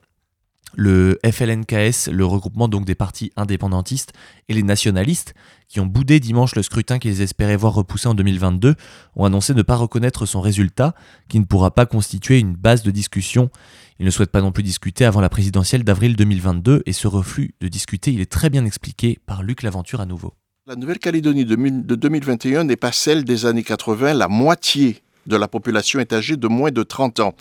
Le 0.75 1.19
FLNKS, 1.25 2.09
le 2.13 2.25
regroupement 2.25 2.69
donc 2.69 2.85
des 2.85 2.95
partis 2.95 3.33
indépendantistes, 3.37 4.13
et 4.49 4.55
les 4.55 4.63
nationalistes, 4.63 5.35
qui 5.69 5.81
ont 5.81 5.87
boudé 5.87 6.21
dimanche 6.21 6.55
le 6.55 6.63
scrutin 6.63 6.99
qu'ils 6.99 7.23
espéraient 7.23 7.57
voir 7.57 7.75
repoussé 7.75 8.07
en 8.07 8.15
2022, 8.15 8.77
ont 9.17 9.25
annoncé 9.25 9.53
ne 9.53 9.63
pas 9.63 9.75
reconnaître 9.75 10.27
son 10.27 10.41
résultat, 10.41 10.95
qui 11.29 11.41
ne 11.41 11.45
pourra 11.45 11.73
pas 11.73 11.87
constituer 11.87 12.39
une 12.39 12.55
base 12.55 12.83
de 12.83 12.93
discussion. 12.93 13.51
Ils 13.99 14.07
ne 14.07 14.11
souhaitent 14.11 14.31
pas 14.31 14.43
non 14.43 14.53
plus 14.53 14.63
discuter 14.63 15.05
avant 15.05 15.21
la 15.21 15.29
présidentielle 15.29 15.83
d'avril 15.83 16.15
2022, 16.15 16.83
et 16.87 16.93
ce 16.93 17.09
refus 17.09 17.55
de 17.61 17.67
discuter, 17.67 18.13
il 18.13 18.21
est 18.21 18.31
très 18.31 18.49
bien 18.49 18.65
expliqué 18.65 19.19
par 19.27 19.43
Luc 19.43 19.63
Laventure 19.63 20.01
à 20.01 20.07
nouveau. 20.07 20.35
La 20.67 20.77
Nouvelle-Calédonie 20.77 21.45
de 21.45 21.95
2021 21.97 22.65
n'est 22.65 22.77
pas 22.77 22.93
celle 22.93 23.25
des 23.25 23.45
années 23.45 23.65
80, 23.65 24.15
la 24.15 24.29
moitié 24.29 25.03
de 25.27 25.37
la 25.37 25.49
population 25.49 26.01
est 26.01 26.13
âgée 26.13 26.37
de 26.37 26.49
moins 26.49 26.71
de 26.71 26.83
30 26.83 27.21
ans. 27.21 27.35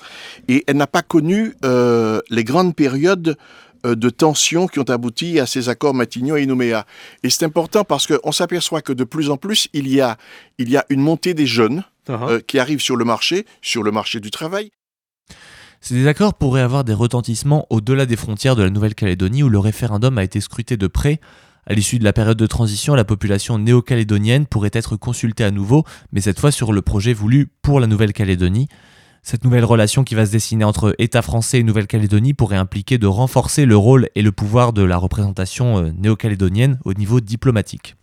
Et 0.48 0.64
elle 0.68 0.78
n'a 0.78 0.88
pas 0.88 1.02
connu 1.02 1.56
euh, 1.64 2.22
les 2.30 2.44
grandes 2.44 2.76
périodes 2.76 3.38
euh, 3.86 3.96
de 3.96 4.10
tensions 4.10 4.68
qui 4.68 4.80
ont 4.80 4.90
abouti 4.90 5.40
à 5.40 5.46
ces 5.46 5.70
accords 5.70 5.94
Matignon 5.94 6.36
et 6.36 6.46
Nouméa. 6.46 6.86
Et 7.24 7.30
c'est 7.30 7.46
important 7.46 7.84
parce 7.84 8.08
qu'on 8.08 8.32
s'aperçoit 8.32 8.82
que 8.82 8.94
de 8.94 9.04
plus 9.04 9.30
en 9.30 9.38
plus, 9.38 9.70
il 9.74 9.88
y 9.88 10.02
a, 10.02 10.18
il 10.58 10.70
y 10.70 10.78
a 10.78 10.86
une 10.90 11.02
montée 11.02 11.34
des 11.34 11.48
jeunes 11.48 11.84
uh-huh. 12.10 12.30
euh, 12.30 12.40
qui 12.46 12.60
arrivent 12.60 12.82
sur 12.82 12.98
le 12.98 13.06
marché, 13.06 13.46
sur 13.62 13.84
le 13.84 13.92
marché 13.92 14.20
du 14.20 14.32
travail. 14.32 14.72
Ces 15.82 15.94
désaccords 15.94 16.34
pourraient 16.34 16.62
avoir 16.62 16.84
des 16.84 16.94
retentissements 16.94 17.66
au-delà 17.70 18.06
des 18.06 18.18
frontières 18.18 18.58
de 18.58 18.64
la 18.64 18.70
Nouvelle-Calédonie 18.70 19.44
où 19.44 19.50
le 19.50 19.60
référendum 19.60 20.18
a 20.18 20.24
été 20.26 20.42
scruté 20.42 20.76
de 20.76 20.88
près 20.88 21.22
à 21.70 21.74
l'issue 21.76 22.00
de 22.00 22.04
la 22.04 22.14
période 22.14 22.38
de 22.38 22.48
transition, 22.48 22.96
la 22.96 23.06
population 23.06 23.60
néo-calédonienne 23.60 24.48
pourrait 24.48 24.72
être 24.74 24.96
consultée 24.96 25.44
à 25.44 25.52
nouveau, 25.52 25.84
mais 26.12 26.20
cette 26.20 26.40
fois 26.40 26.52
sur 26.52 26.74
le 26.74 26.82
projet 26.82 27.14
voulu 27.14 27.52
pour 27.62 27.80
la 27.80 27.86
Nouvelle-Calédonie. 27.86 28.68
Cette 29.22 29.44
nouvelle 29.44 29.66
relation 29.66 30.04
qui 30.04 30.16
va 30.16 30.26
se 30.26 30.32
dessiner 30.32 30.64
entre 30.64 30.96
État 30.98 31.22
français 31.22 31.60
et 31.60 31.64
Nouvelle-Calédonie 31.64 32.34
pourrait 32.34 32.58
impliquer 32.58 32.98
de 32.98 33.06
renforcer 33.06 33.66
le 33.66 33.78
rôle 33.78 34.10
et 34.16 34.24
le 34.24 34.32
pouvoir 34.32 34.74
de 34.74 34.82
la 34.82 34.98
représentation 34.98 35.78
euh, 35.78 35.92
néo-calédonienne 35.92 36.80
au 36.86 36.96
niveau 36.96 37.20
diplomatique. 37.20 37.96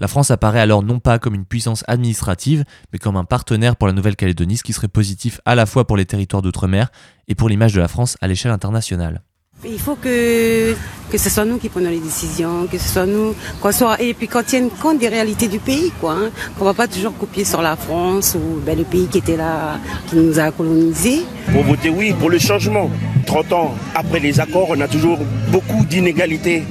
La 0.00 0.08
France 0.08 0.32
apparaît 0.32 0.60
alors 0.60 0.82
non 0.82 0.98
pas 0.98 1.20
comme 1.20 1.36
une 1.36 1.44
puissance 1.44 1.84
administrative, 1.86 2.64
mais 2.92 2.98
comme 2.98 3.16
un 3.16 3.24
partenaire 3.24 3.76
pour 3.76 3.86
la 3.86 3.94
Nouvelle-Calédonie, 3.94 4.56
ce 4.56 4.64
qui 4.64 4.72
serait 4.72 4.88
positif 4.88 5.40
à 5.44 5.54
la 5.54 5.66
fois 5.66 5.86
pour 5.86 5.96
les 5.96 6.06
territoires 6.06 6.42
d'outre-mer 6.42 6.90
et 7.28 7.36
pour 7.36 7.48
l'image 7.48 7.74
de 7.74 7.80
la 7.80 7.86
France 7.86 8.16
à 8.20 8.26
l'échelle 8.26 8.50
internationale. 8.50 9.22
Il 9.62 9.78
faut 9.78 9.94
que, 9.94 10.74
ce 11.12 11.28
soit 11.28 11.44
nous 11.44 11.58
qui 11.58 11.68
prenons 11.68 11.90
les 11.90 11.98
décisions, 11.98 12.66
que 12.66 12.78
ce 12.78 12.88
soit 12.88 13.04
nous, 13.04 13.34
qu'on 13.60 13.72
soit, 13.72 14.00
et 14.00 14.14
puis 14.14 14.26
qu'on 14.26 14.42
tienne 14.42 14.70
compte 14.70 14.98
des 14.98 15.08
réalités 15.08 15.48
du 15.48 15.58
pays, 15.58 15.92
quoi. 16.00 16.14
Hein, 16.14 16.30
va 16.58 16.72
pas 16.72 16.88
toujours 16.88 17.14
copier 17.18 17.44
sur 17.44 17.60
la 17.60 17.76
France 17.76 18.34
ou 18.36 18.58
ben, 18.64 18.78
le 18.78 18.84
pays 18.84 19.06
qui 19.06 19.18
était 19.18 19.36
là, 19.36 19.78
qui 20.08 20.16
nous 20.16 20.38
a 20.38 20.50
colonisés. 20.50 21.26
Pour 21.52 21.62
voter 21.64 21.90
oui, 21.90 22.14
pour 22.18 22.30
le 22.30 22.38
changement. 22.38 22.90
30 23.26 23.52
ans 23.52 23.74
après 23.94 24.18
les 24.18 24.40
accords, 24.40 24.68
on 24.70 24.80
a 24.80 24.88
toujours 24.88 25.18
beaucoup 25.48 25.84
d'inégalités 25.84 26.62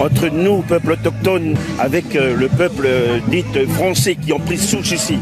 entre 0.00 0.28
nous, 0.28 0.62
peuple 0.62 0.92
autochtone, 0.92 1.54
avec 1.78 2.16
euh, 2.16 2.34
le 2.34 2.48
peuple 2.48 2.86
euh, 2.86 3.18
dit 3.28 3.44
français 3.74 4.14
qui 4.16 4.32
ont 4.32 4.40
pris 4.40 4.56
souche 4.56 4.92
ici. 4.92 5.18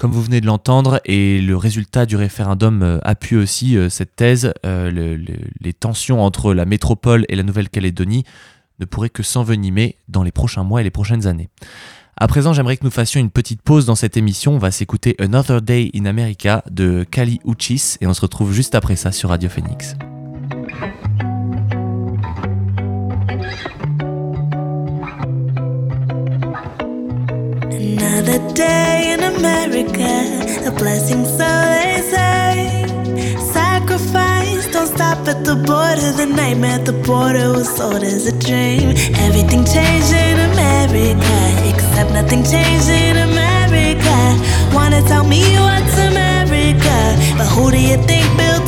Comme 0.00 0.12
vous 0.12 0.22
venez 0.22 0.40
de 0.40 0.46
l'entendre, 0.46 0.98
et 1.04 1.42
le 1.42 1.58
résultat 1.58 2.06
du 2.06 2.16
référendum 2.16 2.82
euh, 2.82 2.98
appuie 3.02 3.36
aussi 3.36 3.76
euh, 3.76 3.90
cette 3.90 4.16
thèse, 4.16 4.54
euh, 4.64 5.18
les 5.60 5.72
tensions 5.74 6.24
entre 6.24 6.54
la 6.54 6.64
métropole 6.64 7.26
et 7.28 7.36
la 7.36 7.42
Nouvelle-Calédonie 7.42 8.24
ne 8.78 8.86
pourraient 8.86 9.10
que 9.10 9.22
s'envenimer 9.22 9.96
dans 10.08 10.22
les 10.22 10.32
prochains 10.32 10.64
mois 10.64 10.80
et 10.80 10.84
les 10.84 10.90
prochaines 10.90 11.26
années. 11.26 11.50
À 12.16 12.26
présent, 12.28 12.54
j'aimerais 12.54 12.78
que 12.78 12.84
nous 12.84 12.90
fassions 12.90 13.20
une 13.20 13.30
petite 13.30 13.60
pause 13.60 13.84
dans 13.84 13.94
cette 13.94 14.16
émission. 14.16 14.54
On 14.54 14.58
va 14.58 14.70
s'écouter 14.70 15.16
Another 15.18 15.60
Day 15.60 15.90
in 15.94 16.06
America 16.06 16.64
de 16.70 17.04
Kali 17.04 17.38
Uchis 17.44 17.98
et 18.00 18.06
on 18.06 18.14
se 18.14 18.22
retrouve 18.22 18.54
juste 18.54 18.74
après 18.74 18.96
ça 18.96 19.12
sur 19.12 19.28
Radio 19.28 19.50
Phoenix. 19.50 19.96
Another 28.20 28.52
day 28.52 29.14
in 29.14 29.20
America, 29.20 30.12
a 30.68 30.70
blessing, 30.70 31.24
so 31.24 31.48
they 31.72 32.02
say. 32.12 32.84
Sacrifice, 33.50 34.70
don't 34.70 34.88
stop 34.88 35.26
at 35.26 35.42
the 35.42 35.56
border. 35.56 36.12
The 36.12 36.26
nightmare 36.26 36.80
at 36.80 36.84
the 36.84 36.92
border 36.92 37.48
was 37.48 37.74
sold 37.74 38.02
as 38.02 38.26
a 38.26 38.38
dream. 38.38 38.90
Everything 39.26 39.64
changed 39.64 40.12
in 40.12 40.36
America, 40.52 41.38
except 41.72 42.10
nothing 42.12 42.44
changed 42.44 42.90
in 42.90 43.16
America. 43.16 44.18
Wanna 44.74 45.00
tell 45.08 45.24
me 45.24 45.40
what's 45.56 45.96
America, 46.12 46.98
but 47.38 47.46
who 47.46 47.70
do 47.70 47.80
you 47.80 47.96
think 48.04 48.26
built 48.36 48.59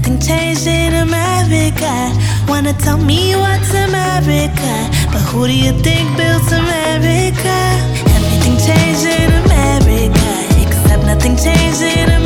nothing 0.00 0.18
changed 0.18 0.66
in 0.66 0.94
America. 0.94 1.92
Wanna 2.48 2.72
tell 2.72 2.96
me 2.96 3.36
what's 3.36 3.70
America, 3.70 4.72
but 5.12 5.20
who 5.28 5.46
do 5.46 5.52
you 5.52 5.72
think 5.82 6.16
built 6.16 6.50
America? 6.52 7.56
Everything 8.16 8.56
changed 8.66 9.04
in 9.04 9.30
America, 9.44 10.30
except 10.62 11.04
nothing 11.04 11.36
changed 11.36 11.82
in 11.82 12.04
America. 12.04 12.19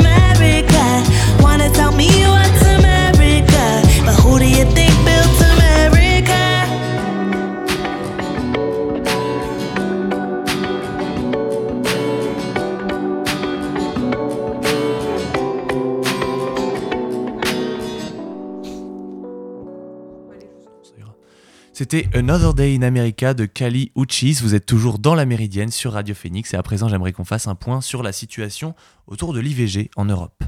C'était 21.77 22.07
Another 22.13 22.53
Day 22.53 22.73
in 22.73 22.83
America 22.83 23.33
de 23.33 23.43
Kali 23.43 23.91
Uchis. 23.97 24.39
Vous 24.41 24.55
êtes 24.55 24.65
toujours 24.65 24.97
dans 24.97 25.13
la 25.13 25.25
Méridienne 25.25 25.71
sur 25.71 25.91
Radio 25.91 26.15
Phoenix 26.15 26.53
et 26.53 26.55
à 26.55 26.63
présent 26.63 26.87
j'aimerais 26.87 27.11
qu'on 27.11 27.25
fasse 27.25 27.47
un 27.47 27.55
point 27.55 27.81
sur 27.81 28.01
la 28.01 28.13
situation 28.13 28.75
autour 29.07 29.33
de 29.33 29.41
l'IVG 29.41 29.91
en 29.97 30.05
Europe. 30.05 30.41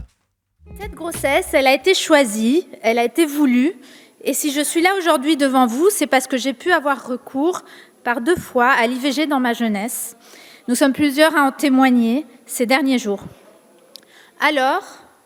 Cette 0.80 0.94
grossesse, 0.94 1.50
elle 1.52 1.68
a 1.68 1.74
été 1.74 1.94
choisie, 1.94 2.66
elle 2.82 2.98
a 2.98 3.04
été 3.04 3.26
voulue. 3.26 3.74
Et 4.24 4.34
si 4.34 4.54
je 4.54 4.62
suis 4.62 4.82
là 4.82 4.92
aujourd'hui 4.98 5.36
devant 5.36 5.68
vous, 5.68 5.90
c'est 5.90 6.08
parce 6.08 6.28
que 6.28 6.38
j'ai 6.38 6.54
pu 6.54 6.72
avoir 6.72 7.06
recours 7.06 7.66
par 8.06 8.22
deux 8.22 8.38
fois 8.38 8.70
à 8.70 8.88
l'IVG 8.88 9.28
dans 9.28 9.42
ma 9.42 9.52
jeunesse. 9.52 10.16
Nous 10.70 10.76
sommes 10.76 10.94
plusieurs 10.94 11.36
à 11.36 11.42
en 11.42 11.52
témoigner 11.52 12.26
ces 12.46 12.66
derniers 12.66 13.00
jours. 13.00 13.26
Alors, 14.40 14.84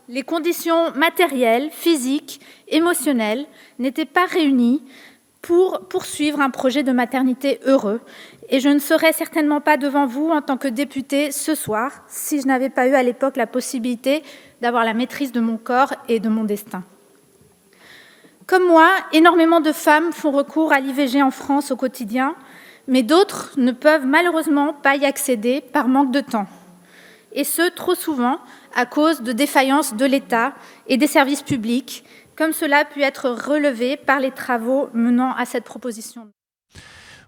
les 0.10 0.24
conditions 0.24 0.92
matérielles, 0.96 1.70
physiques, 1.72 2.42
émotionnelles 2.68 3.46
n'étaient 3.78 4.06
pas 4.06 4.26
réunies 4.26 4.82
pour 5.42 5.88
poursuivre 5.88 6.40
un 6.40 6.50
projet 6.50 6.84
de 6.84 6.92
maternité 6.92 7.60
heureux. 7.66 8.02
Et 8.50 8.60
je 8.60 8.70
ne 8.70 8.80
serais 8.80 9.14
certainement 9.14 9.62
pas 9.62 9.78
devant 9.78 10.06
vous 10.06 10.30
en 10.30 10.42
tant 10.42 10.58
que 10.58 10.68
députée 10.68 11.32
ce 11.32 11.56
soir 11.56 12.04
si 12.08 12.42
je 12.42 12.48
n'avais 12.48 12.70
pas 12.70 12.88
eu 12.88 12.94
à 12.94 13.04
l'époque 13.04 13.38
la 13.38 13.48
possibilité 13.48 14.24
d'avoir 14.62 14.86
la 14.86 14.94
maîtrise 14.94 15.32
de 15.32 15.40
mon 15.40 15.58
corps 15.58 15.94
et 16.08 16.20
de 16.20 16.30
mon 16.30 16.44
destin. 16.44 16.84
Comme 18.46 18.68
moi, 18.68 18.90
énormément 19.14 19.62
de 19.62 19.72
femmes 19.72 20.12
font 20.12 20.32
recours 20.32 20.74
à 20.74 20.80
l'IVG 20.80 21.24
en 21.24 21.32
France 21.32 21.72
au 21.72 21.76
quotidien, 21.76 22.36
mais 22.88 23.02
d'autres 23.02 23.54
ne 23.58 23.72
peuvent 23.72 24.06
malheureusement 24.06 24.74
pas 24.74 24.96
y 24.96 25.06
accéder 25.06 25.62
par 25.62 25.88
manque 25.88 26.12
de 26.12 26.20
temps. 26.20 26.48
Et 27.34 27.46
ce, 27.46 27.70
trop 27.70 27.96
souvent, 27.96 28.40
à 28.76 28.86
cause 28.86 29.22
de 29.22 29.32
défaillances 29.32 29.96
de 29.96 30.06
l'État 30.06 30.54
et 30.88 30.98
des 30.98 31.08
services 31.08 31.44
publics 31.44 32.04
comme 32.42 32.54
cela 32.54 32.80
a 32.80 32.86
pu 32.86 33.04
être 33.04 33.30
relevé 33.30 33.98
par 33.98 34.20
les 34.20 34.32
travaux 34.32 34.90
menant 34.96 35.32
à 35.36 35.46
cette 35.46 35.64
proposition. 35.64 36.30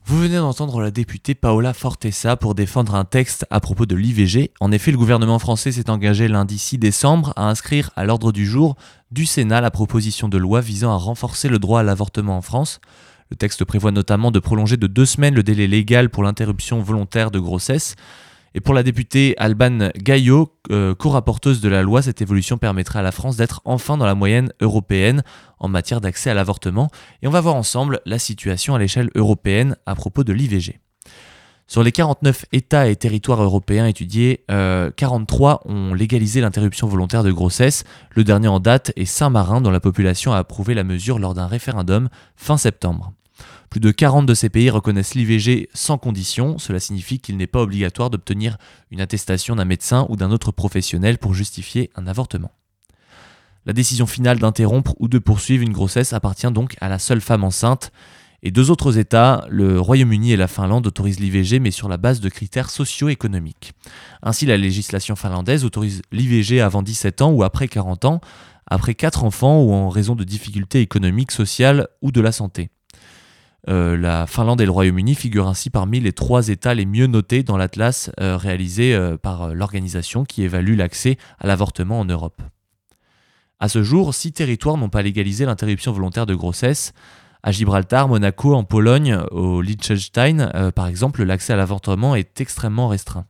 Vous 0.06 0.20
venez 0.20 0.38
d'entendre 0.38 0.82
la 0.82 0.90
députée 0.90 1.36
Paola 1.36 1.76
Fortesa 1.76 2.36
pour 2.36 2.56
défendre 2.56 2.96
un 2.96 3.06
texte 3.06 3.46
à 3.52 3.60
propos 3.60 3.86
de 3.86 3.96
l'IVG. 3.96 4.50
En 4.60 4.72
effet, 4.72 4.90
le 4.90 4.98
gouvernement 4.98 5.38
français 5.38 5.72
s'est 5.72 5.92
engagé 5.92 6.28
lundi 6.28 6.58
6 6.58 6.80
décembre 6.80 7.32
à 7.36 7.48
inscrire 7.48 7.92
à 7.96 8.06
l'ordre 8.06 8.32
du 8.32 8.48
jour 8.48 8.76
du 9.12 9.28
Sénat 9.28 9.62
la 9.62 9.70
proposition 9.70 10.30
de 10.30 10.40
loi 10.40 10.62
visant 10.62 10.92
à 10.92 10.98
renforcer 10.98 11.48
le 11.48 11.60
droit 11.60 11.82
à 11.82 11.84
l'avortement 11.84 12.36
en 12.36 12.42
France. 12.42 12.82
Le 13.30 13.36
texte 13.36 13.66
prévoit 13.66 13.92
notamment 13.92 14.32
de 14.32 14.40
prolonger 14.40 14.78
de 14.78 14.88
deux 14.88 15.06
semaines 15.06 15.36
le 15.36 15.44
délai 15.44 15.68
légal 15.68 16.10
pour 16.10 16.24
l'interruption 16.24 16.82
volontaire 16.82 17.30
de 17.30 17.38
grossesse. 17.38 17.94
Et 18.56 18.62
pour 18.62 18.74
la 18.74 18.84
députée 18.84 19.34
Alban 19.38 19.90
Gaillot, 19.98 20.54
euh, 20.72 20.94
co-rapporteuse 20.94 21.60
de 21.60 21.70
la 21.70 21.82
loi, 21.82 22.02
cette 22.02 22.22
évolution 22.22 22.58
permettrait 22.58 23.00
à 23.00 23.02
la 23.02 23.12
France 23.12 23.36
d'être 23.36 23.62
enfin 23.66 23.98
dans 23.98 24.06
la 24.06 24.14
moyenne 24.14 24.52
européenne 24.62 25.24
en 25.58 25.68
matière 25.68 26.02
d'accès 26.02 26.30
à 26.30 26.34
l'avortement. 26.36 26.90
Et 27.22 27.28
on 27.28 27.32
va 27.32 27.42
voir 27.42 27.56
ensemble 27.56 28.00
la 28.06 28.20
situation 28.20 28.76
à 28.76 28.80
l'échelle 28.80 29.10
européenne 29.16 29.76
à 29.86 29.96
propos 29.96 30.24
de 30.24 30.34
l'IVG. 30.34 30.80
Sur 31.66 31.82
les 31.82 31.92
49 31.92 32.46
États 32.52 32.88
et 32.88 32.96
territoires 32.96 33.42
européens 33.42 33.88
étudiés, 33.88 34.46
43 34.48 35.64
euh, 35.66 35.72
ont 35.72 35.94
légalisé 35.96 36.42
l'interruption 36.42 36.88
volontaire 36.88 37.24
de 37.24 37.32
grossesse. 37.32 37.86
Le 38.12 38.24
dernier 38.24 38.50
en 38.50 38.60
date 38.60 38.92
est 38.96 39.06
Saint-Marin, 39.06 39.62
dont 39.62 39.72
la 39.72 39.80
population 39.80 40.34
a 40.34 40.38
approuvé 40.38 40.76
la 40.76 40.84
mesure 40.84 41.18
lors 41.18 41.34
d'un 41.34 41.48
référendum 41.48 42.10
fin 42.36 42.58
septembre. 42.58 43.14
Plus 43.70 43.80
de 43.80 43.92
40 43.92 44.26
de 44.26 44.34
ces 44.34 44.50
pays 44.50 44.70
reconnaissent 44.70 45.16
l'IVG 45.16 45.70
sans 45.74 45.98
condition. 45.98 46.58
Cela 46.58 46.80
signifie 46.80 47.20
qu'il 47.20 47.38
n'est 47.38 47.48
pas 47.48 47.62
obligatoire 47.62 48.10
d'obtenir 48.10 48.58
une 48.92 49.02
attestation 49.02 49.56
d'un 49.56 49.66
médecin 49.66 50.06
ou 50.10 50.16
d'un 50.16 50.32
autre 50.32 50.52
professionnel 50.52 51.18
pour 51.18 51.34
justifier 51.34 51.90
un 51.96 52.08
avortement. 52.08 52.52
La 53.66 53.74
décision 53.74 54.06
finale 54.06 54.40
d'interrompre 54.40 54.94
ou 55.00 55.08
de 55.08 55.20
poursuivre 55.20 55.64
une 55.64 55.72
grossesse 55.72 56.14
appartient 56.14 56.52
donc 56.52 56.76
à 56.82 56.90
la 56.90 57.00
seule 57.00 57.22
femme 57.22 57.44
enceinte. 57.44 57.92
Et 58.46 58.52
deux 58.52 58.70
autres 58.72 58.98
États, 58.98 59.46
le 59.50 59.80
Royaume-Uni 59.80 60.34
et 60.34 60.38
la 60.38 60.50
Finlande, 60.50 60.86
autorisent 60.86 61.22
l'IVG 61.22 61.60
mais 61.60 61.72
sur 61.72 61.88
la 61.88 61.96
base 61.96 62.20
de 62.20 62.28
critères 62.28 62.70
socio-économiques. 62.70 63.72
Ainsi, 64.22 64.46
la 64.46 64.58
législation 64.58 65.16
finlandaise 65.16 65.64
autorise 65.64 66.02
l'IVG 66.12 66.60
avant 66.60 66.84
17 66.84 67.22
ans 67.22 67.32
ou 67.32 67.44
après 67.44 67.70
40 67.70 68.04
ans, 68.04 68.20
après 68.68 68.96
4 68.96 69.24
enfants 69.24 69.62
ou 69.64 69.72
en 69.72 69.88
raison 69.88 70.16
de 70.16 70.26
difficultés 70.26 70.82
économiques, 70.82 71.32
sociales 71.32 71.88
ou 72.02 72.12
de 72.12 72.20
la 72.20 72.34
santé. 72.34 72.70
Euh, 73.70 73.96
la 73.96 74.28
Finlande 74.28 74.60
et 74.60 74.66
le 74.66 74.72
Royaume-Uni 74.72 75.16
figurent 75.16 75.48
ainsi 75.48 75.70
parmi 75.70 76.00
les 76.00 76.12
trois 76.12 76.50
États 76.50 76.74
les 76.74 76.86
mieux 76.86 77.08
notés 77.08 77.44
dans 77.44 77.56
l'atlas 77.56 78.12
euh, 78.20 78.36
réalisé 78.36 78.94
euh, 78.94 79.16
par 79.16 79.54
l'organisation 79.54 80.26
qui 80.26 80.44
évalue 80.44 80.76
l'accès 80.76 81.18
à 81.40 81.48
l'avortement 81.48 82.00
en 82.00 82.06
Europe. 82.06 82.42
À 83.60 83.70
ce 83.70 83.82
jour, 83.82 84.14
six 84.14 84.34
territoires 84.34 84.76
n'ont 84.76 84.90
pas 84.90 85.02
légalisé 85.02 85.46
l'interruption 85.46 85.94
volontaire 85.94 86.26
de 86.26 86.36
grossesse. 86.36 86.94
À 87.44 87.52
Gibraltar, 87.52 88.10
Monaco, 88.10 88.54
en 88.54 88.66
Pologne, 88.66 89.18
au 89.32 89.62
Liechtenstein, 89.62 90.72
par 90.76 90.88
exemple, 90.88 91.24
l'accès 91.24 91.54
à 91.54 91.56
l'avortement 91.58 92.16
est 92.16 92.40
extrêmement 92.40 92.88
restreint. 92.88 93.26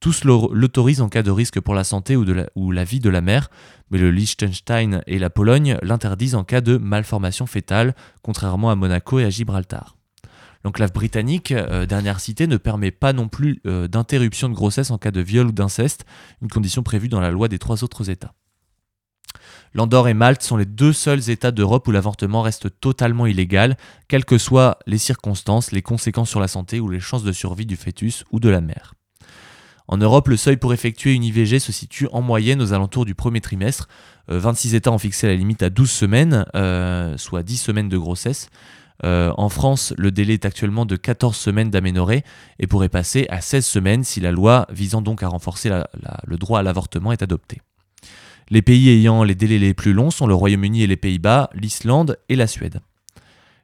Tous 0.00 0.22
l'autorisent 0.22 1.00
en 1.00 1.08
cas 1.08 1.24
de 1.24 1.30
risque 1.32 1.60
pour 1.60 1.74
la 1.74 1.82
santé 1.82 2.14
ou, 2.16 2.70
la, 2.70 2.84
vie 2.84 3.00
de 3.00 3.10
la 3.10 3.20
mère, 3.20 3.50
mais 3.90 3.98
le 3.98 4.12
Liechtenstein 4.12 5.02
et 5.08 5.18
la 5.18 5.28
Pologne 5.28 5.76
l'interdisent 5.82 6.36
en 6.36 6.44
cas 6.44 6.60
de 6.60 6.76
malformation 6.76 7.46
fétale, 7.46 7.96
contrairement 8.22 8.70
à 8.70 8.76
Monaco 8.76 9.18
et 9.18 9.24
à 9.24 9.30
Gibraltar. 9.30 9.96
L'enclave 10.64 10.92
britannique, 10.92 11.50
euh, 11.50 11.84
dernière 11.86 12.20
citée, 12.20 12.46
ne 12.46 12.56
permet 12.56 12.92
pas 12.92 13.12
non 13.12 13.28
plus 13.28 13.60
euh, 13.66 13.88
d'interruption 13.88 14.48
de 14.48 14.54
grossesse 14.54 14.90
en 14.92 14.98
cas 14.98 15.10
de 15.10 15.20
viol 15.20 15.48
ou 15.48 15.52
d'inceste, 15.52 16.04
une 16.42 16.48
condition 16.48 16.84
prévue 16.84 17.08
dans 17.08 17.20
la 17.20 17.30
loi 17.30 17.48
des 17.48 17.58
trois 17.58 17.82
autres 17.82 18.08
États. 18.08 18.34
L'Andorre 19.74 20.08
et 20.08 20.14
Malte 20.14 20.42
sont 20.42 20.56
les 20.56 20.64
deux 20.64 20.92
seuls 20.92 21.28
États 21.28 21.50
d'Europe 21.50 21.86
où 21.88 21.90
l'avortement 21.90 22.42
reste 22.42 22.80
totalement 22.80 23.26
illégal, 23.26 23.76
quelles 24.06 24.24
que 24.24 24.38
soient 24.38 24.78
les 24.86 24.98
circonstances, 24.98 25.72
les 25.72 25.82
conséquences 25.82 26.30
sur 26.30 26.40
la 26.40 26.48
santé 26.48 26.80
ou 26.80 26.88
les 26.88 27.00
chances 27.00 27.24
de 27.24 27.32
survie 27.32 27.66
du 27.66 27.76
fœtus 27.76 28.24
ou 28.30 28.40
de 28.40 28.48
la 28.48 28.60
mère. 28.60 28.94
En 29.88 29.96
Europe, 29.96 30.28
le 30.28 30.36
seuil 30.36 30.58
pour 30.58 30.74
effectuer 30.74 31.14
une 31.14 31.24
IVG 31.24 31.58
se 31.58 31.72
situe 31.72 32.08
en 32.12 32.20
moyenne 32.20 32.60
aux 32.60 32.74
alentours 32.74 33.06
du 33.06 33.14
premier 33.14 33.40
trimestre. 33.40 33.88
26 34.28 34.74
euh, 34.74 34.76
États 34.76 34.92
ont 34.92 34.98
fixé 34.98 35.26
la 35.26 35.34
limite 35.34 35.62
à 35.62 35.70
12 35.70 35.90
semaines, 35.90 36.44
euh, 36.54 37.16
soit 37.16 37.42
10 37.42 37.56
semaines 37.56 37.88
de 37.88 37.96
grossesse. 37.96 38.50
Euh, 39.04 39.32
en 39.38 39.48
France, 39.48 39.94
le 39.96 40.10
délai 40.10 40.34
est 40.34 40.44
actuellement 40.44 40.84
de 40.84 40.96
14 40.96 41.34
semaines 41.34 41.70
d'aménorrhée 41.70 42.22
et 42.58 42.66
pourrait 42.66 42.90
passer 42.90 43.26
à 43.30 43.40
16 43.40 43.64
semaines 43.64 44.04
si 44.04 44.20
la 44.20 44.30
loi 44.30 44.66
visant 44.70 45.00
donc 45.00 45.22
à 45.22 45.28
renforcer 45.28 45.70
le 45.70 46.36
droit 46.36 46.60
à 46.60 46.62
l'avortement 46.62 47.12
est 47.12 47.22
adoptée. 47.22 47.62
Les 48.50 48.60
pays 48.60 48.90
ayant 48.90 49.24
les 49.24 49.34
délais 49.34 49.58
les 49.58 49.72
plus 49.72 49.94
longs 49.94 50.10
sont 50.10 50.26
le 50.26 50.34
Royaume-Uni 50.34 50.82
et 50.82 50.86
les 50.86 50.96
Pays-Bas, 50.96 51.48
l'Islande 51.54 52.18
et 52.28 52.36
la 52.36 52.46
Suède. 52.46 52.80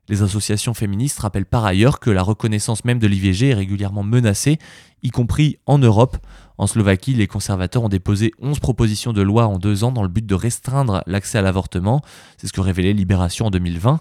Les 0.08 0.22
associations 0.22 0.74
féministes 0.74 1.18
rappellent 1.18 1.46
par 1.46 1.64
ailleurs 1.64 1.98
que 1.98 2.10
la 2.10 2.22
reconnaissance 2.22 2.84
même 2.84 2.98
de 2.98 3.06
l'IVG 3.06 3.50
est 3.50 3.54
régulièrement 3.54 4.02
menacée, 4.02 4.58
y 5.02 5.10
compris 5.10 5.58
en 5.66 5.78
Europe. 5.78 6.18
En 6.58 6.66
Slovaquie, 6.66 7.14
les 7.14 7.26
conservateurs 7.26 7.84
ont 7.84 7.88
déposé 7.88 8.32
11 8.40 8.58
propositions 8.58 9.12
de 9.12 9.22
loi 9.22 9.46
en 9.46 9.58
deux 9.58 9.82
ans 9.82 9.92
dans 9.92 10.02
le 10.02 10.08
but 10.08 10.26
de 10.26 10.34
restreindre 10.34 11.02
l'accès 11.06 11.38
à 11.38 11.42
l'avortement. 11.42 12.02
C'est 12.36 12.46
ce 12.46 12.52
que 12.52 12.60
révélait 12.60 12.92
Libération 12.92 13.46
en 13.46 13.50
2020. 13.50 14.00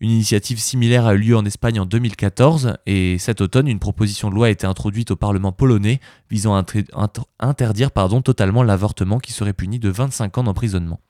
Une 0.00 0.10
initiative 0.10 0.58
similaire 0.58 1.06
a 1.06 1.14
eu 1.14 1.18
lieu 1.18 1.36
en 1.36 1.44
Espagne 1.44 1.78
en 1.78 1.86
2014 1.86 2.76
et 2.86 3.18
cet 3.18 3.40
automne, 3.40 3.68
une 3.68 3.78
proposition 3.78 4.28
de 4.28 4.34
loi 4.34 4.48
a 4.48 4.50
été 4.50 4.66
introduite 4.66 5.10
au 5.10 5.16
Parlement 5.16 5.52
polonais 5.52 6.00
visant 6.30 6.56
à 6.56 6.64
interdire 7.38 7.90
totalement 8.24 8.62
l'avortement 8.62 9.18
qui 9.18 9.32
serait 9.32 9.52
puni 9.52 9.78
de 9.78 9.88
25 9.88 10.38
ans 10.38 10.42
d'emprisonnement. 10.42 11.00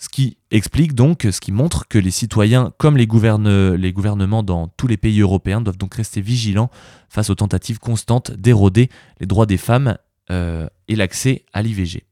Ce 0.00 0.08
qui 0.08 0.38
explique 0.50 0.94
donc, 0.94 1.28
ce 1.30 1.42
qui 1.42 1.52
montre 1.52 1.86
que 1.86 1.98
les 1.98 2.10
citoyens, 2.10 2.72
comme 2.78 2.96
les, 2.96 3.06
gouvernements 3.06 4.42
dans 4.42 4.66
tous 4.66 4.86
les 4.86 4.96
pays 4.96 5.20
européens, 5.20 5.60
doivent 5.60 5.76
donc 5.76 5.94
rester 5.94 6.22
vigilants 6.22 6.70
face 7.10 7.28
aux 7.28 7.34
tentatives 7.34 7.78
constantes 7.78 8.30
d'éroder 8.30 8.88
les 9.20 9.26
droits 9.26 9.44
des 9.44 9.58
femmes 9.58 9.98
euh, 10.30 10.66
et 10.88 10.96
l'accès 10.96 11.44
à 11.52 11.60
l'IVG. 11.60 12.04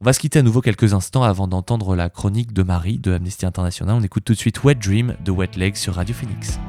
On 0.00 0.04
va 0.04 0.12
se 0.12 0.20
quitter 0.20 0.38
à 0.38 0.42
nouveau 0.42 0.60
quelques 0.60 0.94
instants 0.94 1.24
avant 1.24 1.48
d'entendre 1.48 1.96
la 1.96 2.10
chronique 2.10 2.52
de 2.52 2.62
Marie 2.62 3.00
de 3.00 3.12
Amnesty 3.12 3.44
International. 3.44 3.96
On 3.96 4.04
écoute 4.04 4.22
tout 4.22 4.34
de 4.34 4.38
suite 4.38 4.62
Wet 4.62 4.76
Dream 4.76 5.16
de 5.24 5.32
Wet 5.32 5.50
Legs 5.56 5.74
sur 5.74 5.96
Radio 5.96 6.14
Phoenix. 6.14 6.60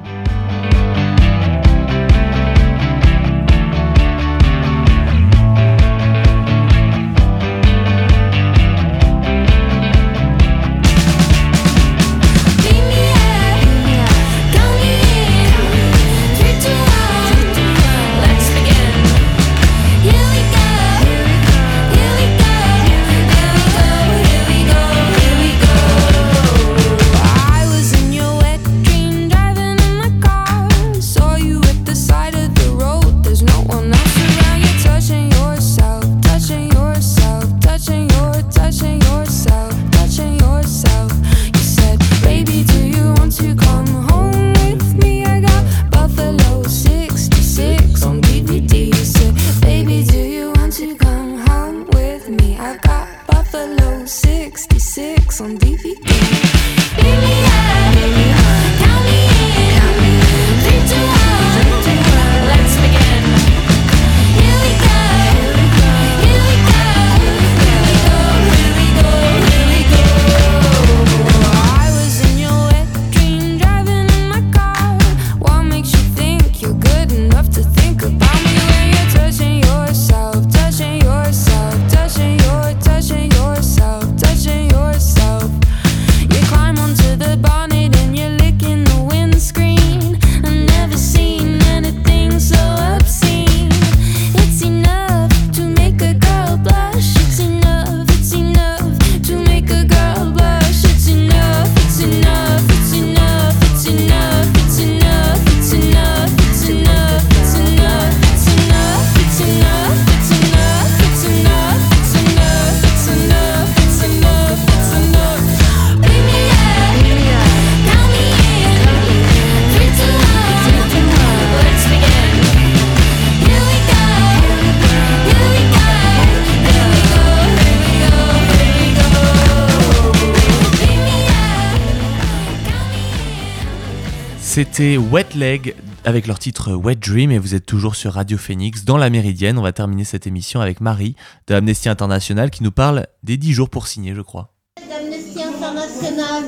C'était 134.64 134.96
Wet 134.96 135.30
Leg 135.34 135.74
avec 136.06 136.28
leur 136.28 136.38
titre 136.38 136.74
Wet 136.74 136.94
Dream 136.94 137.32
et 137.32 137.40
vous 137.40 137.56
êtes 137.56 137.66
toujours 137.66 137.96
sur 137.96 138.14
Radio 138.14 138.38
Phoenix 138.38 138.86
dans 138.86 138.96
la 138.96 139.10
Méridienne. 139.10 139.58
On 139.58 139.64
va 139.64 139.72
terminer 139.72 140.04
cette 140.04 140.28
émission 140.28 140.62
avec 140.62 140.82
Marie 140.82 141.16
de 141.48 141.56
Amnesty 141.56 141.90
International 141.90 142.52
qui 142.52 142.62
nous 142.62 142.70
parle 142.70 143.08
des 143.24 143.38
10 143.38 143.54
jours 143.54 143.70
pour 143.72 143.88
signer, 143.88 144.14
je 144.14 144.22
crois. 144.22 144.54
d'Amnesty 144.88 145.42
International, 145.42 146.44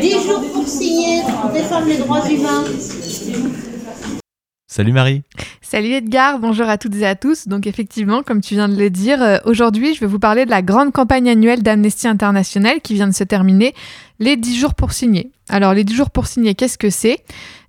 10 0.00 0.10
jours 0.26 0.52
pour 0.54 0.66
signer, 0.66 1.20
pour 1.20 1.50
défendre 1.50 1.86
les 1.86 1.98
droits 1.98 2.26
humains. 2.30 2.64
Salut 4.66 4.92
Marie 4.92 5.22
Salut 5.60 5.92
Edgar, 5.92 6.38
bonjour 6.38 6.68
à 6.68 6.78
toutes 6.78 6.94
et 6.96 7.06
à 7.06 7.14
tous. 7.14 7.46
Donc 7.46 7.66
effectivement, 7.66 8.22
comme 8.22 8.40
tu 8.40 8.54
viens 8.54 8.68
de 8.68 8.76
le 8.76 8.90
dire, 8.90 9.22
euh, 9.22 9.38
aujourd'hui 9.44 9.94
je 9.94 10.00
vais 10.00 10.06
vous 10.06 10.18
parler 10.18 10.46
de 10.46 10.50
la 10.50 10.62
grande 10.62 10.92
campagne 10.92 11.28
annuelle 11.28 11.62
d'Amnesty 11.62 12.08
International 12.08 12.80
qui 12.80 12.94
vient 12.94 13.06
de 13.06 13.14
se 13.14 13.24
terminer, 13.24 13.74
les 14.18 14.36
10 14.36 14.58
jours 14.58 14.74
pour 14.74 14.92
signer. 14.92 15.30
Alors 15.48 15.74
les 15.74 15.84
10 15.84 15.94
jours 15.94 16.10
pour 16.10 16.26
signer, 16.26 16.54
qu'est-ce 16.54 16.78
que 16.78 16.90
c'est? 16.90 17.18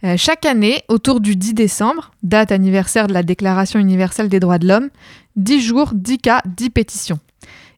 Euh, 0.03 0.15
Chaque 0.17 0.45
année, 0.45 0.83
autour 0.87 1.19
du 1.19 1.35
10 1.35 1.53
décembre, 1.53 2.11
date 2.23 2.51
anniversaire 2.51 3.07
de 3.07 3.13
la 3.13 3.23
Déclaration 3.23 3.79
universelle 3.79 4.29
des 4.29 4.39
droits 4.39 4.59
de 4.59 4.67
l'homme, 4.67 4.89
10 5.35 5.61
jours, 5.61 5.91
10 5.93 6.17
cas, 6.19 6.41
10 6.45 6.69
pétitions. 6.69 7.19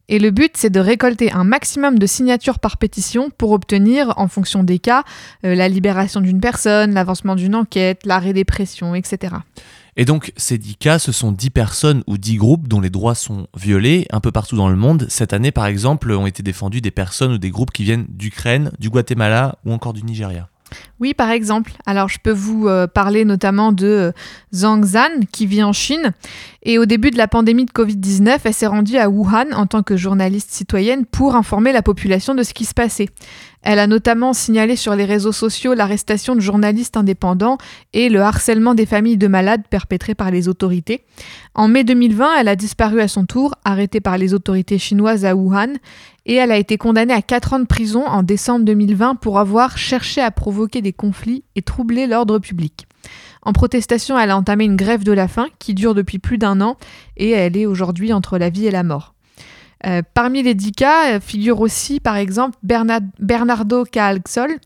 Et 0.10 0.19
le 0.19 0.32
but, 0.32 0.53
c'est 0.56 0.69
de 0.69 0.80
récolter 0.80 1.34
un 1.34 1.43
maximum 1.43 1.99
de 1.99 2.06
signatures 2.06 2.60
par 2.60 2.77
pétition 2.77 3.30
pour 3.30 3.51
obtenir, 3.51 4.13
en 4.17 4.30
fonction 4.30 4.63
des 4.63 4.80
cas, 4.80 5.03
euh, 5.43 5.53
la 5.53 5.67
libération 5.67 6.21
d'une 6.21 6.39
personne, 6.39 6.93
l'avancement 6.93 7.36
d'une 7.36 7.56
enquête, 7.56 8.06
l'arrêt 8.06 8.34
des 8.34 8.45
pressions, 8.45 8.95
etc. 8.95 9.36
Et 9.99 10.05
donc, 10.05 10.31
ces 10.38 10.60
10 10.60 10.75
cas, 10.77 10.99
ce 10.99 11.12
sont 11.12 11.31
10 11.31 11.49
personnes 11.49 12.03
ou 12.05 12.19
10 12.19 12.38
groupes 12.38 12.67
dont 12.67 12.79
les 12.79 12.91
droits 12.91 13.15
sont 13.15 13.47
violés 13.57 14.05
un 14.12 14.19
peu 14.19 14.31
partout 14.31 14.55
dans 14.55 14.69
le 14.69 14.75
monde. 14.75 15.07
Cette 15.10 15.33
année, 15.33 15.51
par 15.51 15.65
exemple, 15.65 16.12
ont 16.12 16.27
été 16.27 16.43
défendus 16.43 16.81
des 16.81 16.91
personnes 16.91 17.33
ou 17.33 17.38
des 17.39 17.49
groupes 17.49 17.71
qui 17.71 17.83
viennent 17.83 18.05
d'Ukraine, 18.07 18.71
du 18.77 18.91
Guatemala 18.91 19.57
ou 19.65 19.73
encore 19.73 19.93
du 19.93 20.03
Nigeria. 20.03 20.49
Oui, 20.99 21.13
par 21.13 21.31
exemple. 21.31 21.73
Alors, 21.86 22.10
je 22.10 22.19
peux 22.21 22.31
vous 22.31 22.67
euh, 22.67 22.88
parler 22.88 23.25
notamment 23.25 23.71
de 23.71 23.88
euh, 23.88 24.12
Zhang 24.53 24.83
Zhan, 24.83 25.25
qui 25.31 25.47
vit 25.47 25.63
en 25.63 25.73
Chine. 25.73 26.13
Et 26.63 26.77
au 26.77 26.86
début 26.86 27.10
de 27.10 27.17
la 27.17 27.27
pandémie 27.27 27.65
de 27.65 27.71
Covid-19, 27.71 28.39
elle 28.43 28.53
s'est 28.53 28.67
rendue 28.67 28.97
à 28.97 29.10
Wuhan 29.10 29.51
en 29.53 29.65
tant 29.65 29.81
que 29.81 29.97
journaliste 29.97 30.51
citoyenne 30.51 31.05
pour 31.05 31.36
informer 31.36 31.71
la 31.71 31.81
population 31.81 32.36
de 32.36 32.43
ce 32.43 32.53
qui 32.53 32.65
se 32.65 32.73
passait. 32.73 33.10
Elle 33.63 33.79
a 33.79 33.87
notamment 33.87 34.33
signalé 34.33 34.75
sur 34.75 34.95
les 34.95 35.05
réseaux 35.05 35.31
sociaux 35.31 35.73
l'arrestation 35.73 36.35
de 36.35 36.39
journalistes 36.39 36.95
indépendants 36.95 37.57
et 37.93 38.09
le 38.09 38.21
harcèlement 38.21 38.75
des 38.75 38.85
familles 38.85 39.17
de 39.17 39.27
malades 39.27 39.63
perpétrés 39.69 40.15
par 40.15 40.31
les 40.31 40.47
autorités. 40.47 41.03
En 41.53 41.67
mai 41.67 41.83
2020, 41.83 42.39
elle 42.39 42.47
a 42.47 42.55
disparu 42.55 43.01
à 43.01 43.07
son 43.07 43.25
tour, 43.25 43.55
arrêtée 43.65 43.99
par 43.99 44.17
les 44.17 44.33
autorités 44.33 44.77
chinoises 44.77 45.25
à 45.25 45.35
Wuhan, 45.35 45.73
et 46.25 46.35
elle 46.35 46.51
a 46.51 46.57
été 46.57 46.77
condamnée 46.77 47.13
à 47.13 47.21
4 47.21 47.53
ans 47.53 47.59
de 47.59 47.65
prison 47.65 48.05
en 48.05 48.23
décembre 48.23 48.65
2020 48.65 49.15
pour 49.15 49.39
avoir 49.39 49.77
cherché 49.77 50.21
à 50.21 50.31
provoquer 50.31 50.81
des 50.81 50.93
conflits 50.93 51.43
et 51.55 51.61
troubler 51.61 52.05
l'ordre 52.05 52.39
public. 52.39 52.85
En 53.41 53.53
protestation, 53.53 54.19
elle 54.19 54.31
a 54.31 54.37
entamé 54.37 54.65
une 54.65 54.75
grève 54.75 55.03
de 55.03 55.13
la 55.13 55.27
faim 55.27 55.47
qui 55.57 55.73
dure 55.73 55.95
depuis 55.95 56.19
plus 56.19 56.37
d'un 56.37 56.59
an 56.59 56.77
et 57.15 57.31
elle 57.31 57.55
est 57.55 57.65
aujourd'hui 57.65 58.11
entre 58.11 58.37
la 58.37 58.49
vie 58.49 58.67
et 58.67 58.71
la 58.71 58.83
mort. 58.83 59.13
Euh, 59.85 60.01
parmi 60.15 60.41
les 60.41 60.55
10 60.55 60.71
cas 60.71 61.13
euh, 61.15 61.19
figure 61.19 61.61
aussi 61.61 61.99
par 61.99 62.15
exemple 62.15 62.57
Bernard- 62.63 63.01
Bernardo 63.19 63.83
Caalxol, 63.83 64.57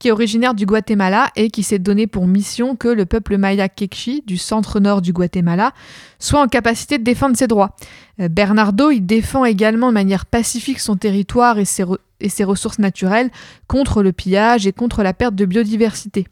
qui 0.00 0.08
est 0.08 0.10
originaire 0.10 0.54
du 0.54 0.66
Guatemala 0.66 1.30
et 1.36 1.50
qui 1.50 1.62
s'est 1.62 1.78
donné 1.78 2.06
pour 2.08 2.26
mission 2.26 2.74
que 2.74 2.88
le 2.88 3.06
peuple 3.06 3.36
maya 3.38 3.68
Quechua 3.68 4.20
du 4.26 4.36
centre-nord 4.38 5.02
du 5.02 5.12
Guatemala 5.12 5.72
soit 6.18 6.40
en 6.40 6.48
capacité 6.48 6.98
de 6.98 7.04
défendre 7.04 7.36
ses 7.36 7.46
droits. 7.46 7.76
Euh, 8.20 8.28
Bernardo, 8.28 8.90
il 8.90 9.02
défend 9.06 9.44
également 9.44 9.88
de 9.88 9.94
manière 9.94 10.26
pacifique 10.26 10.80
son 10.80 10.96
territoire 10.96 11.58
et 11.58 11.64
ses 11.64 12.44
ressources 12.44 12.80
naturelles 12.80 13.30
contre 13.68 14.02
le 14.02 14.12
pillage 14.12 14.66
et 14.66 14.72
contre 14.72 15.02
la 15.04 15.14
perte 15.14 15.36
de 15.36 15.44
biodiversité. 15.44 16.26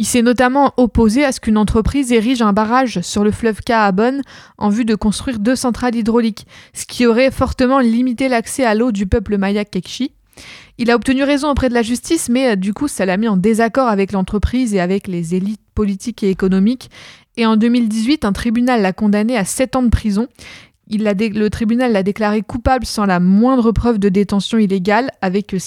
Il 0.00 0.06
s'est 0.06 0.22
notamment 0.22 0.72
opposé 0.78 1.26
à 1.26 1.30
ce 1.30 1.40
qu'une 1.40 1.58
entreprise 1.58 2.10
érige 2.10 2.40
un 2.40 2.54
barrage 2.54 3.02
sur 3.02 3.22
le 3.22 3.30
fleuve 3.30 3.60
Caabon 3.60 4.22
en 4.56 4.70
vue 4.70 4.86
de 4.86 4.94
construire 4.94 5.38
deux 5.38 5.56
centrales 5.56 5.94
hydrauliques, 5.94 6.46
ce 6.72 6.86
qui 6.86 7.04
aurait 7.04 7.30
fortement 7.30 7.80
limité 7.80 8.30
l'accès 8.30 8.64
à 8.64 8.74
l'eau 8.74 8.92
du 8.92 9.06
peuple 9.06 9.36
maya 9.36 9.66
Quechua. 9.66 10.06
Il 10.78 10.90
a 10.90 10.96
obtenu 10.96 11.22
raison 11.22 11.50
auprès 11.50 11.68
de 11.68 11.74
la 11.74 11.82
justice, 11.82 12.30
mais 12.30 12.52
euh, 12.52 12.56
du 12.56 12.72
coup, 12.72 12.88
ça 12.88 13.04
l'a 13.04 13.18
mis 13.18 13.28
en 13.28 13.36
désaccord 13.36 13.88
avec 13.88 14.12
l'entreprise 14.12 14.74
et 14.74 14.80
avec 14.80 15.06
les 15.06 15.34
élites 15.34 15.60
politiques 15.74 16.22
et 16.22 16.30
économiques. 16.30 16.88
Et 17.36 17.44
en 17.44 17.58
2018, 17.58 18.24
un 18.24 18.32
tribunal 18.32 18.80
l'a 18.80 18.94
condamné 18.94 19.36
à 19.36 19.44
7 19.44 19.76
ans 19.76 19.82
de 19.82 19.90
prison. 19.90 20.28
Le 20.88 21.48
tribunal 21.48 21.92
l'a 21.92 22.02
déclaré 22.02 22.40
coupable 22.40 22.86
sans 22.86 23.04
la 23.04 23.20
moindre 23.20 23.70
preuve 23.70 23.98
de 23.98 24.08
détention 24.08 24.56
illégale, 24.56 25.10
avec 25.20 25.52
euh, 25.52 25.58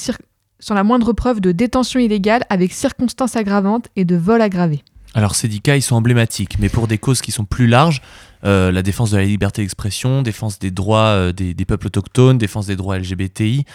sans 0.64 0.76
la 0.76 0.84
moindre 0.84 1.12
preuve 1.12 1.42
de 1.42 1.52
détention 1.52 2.00
illégale 2.00 2.44
avec 2.50 2.72
circonstances 2.72 3.36
aggravantes 3.36 3.90
et 3.98 4.06
de 4.06 4.16
vol 4.16 4.42
aggravé. 4.42 4.82
Alors 5.14 5.36
ces 5.36 5.48
10 5.48 5.62
cas, 5.62 5.76
ils 5.76 5.82
sont 5.82 5.96
emblématiques, 5.96 6.58
mais 6.58 6.70
pour 6.70 6.88
des 6.88 6.98
causes 6.98 7.22
qui 7.22 7.32
sont 7.32 7.46
plus 7.46 7.68
larges, 7.68 8.02
euh, 8.46 8.72
la 8.72 8.82
défense 8.82 9.12
de 9.12 9.18
la 9.18 9.26
liberté 9.26 9.62
d'expression, 9.62 10.22
défense 10.22 10.58
des 10.58 10.72
droits 10.72 11.10
euh, 11.10 11.32
des, 11.34 11.54
des 11.54 11.66
peuples 11.66 11.88
autochtones, 11.88 12.38
défense 12.38 12.66
des 12.68 12.76
droits 12.76 12.98
LGBTI. 12.98 13.66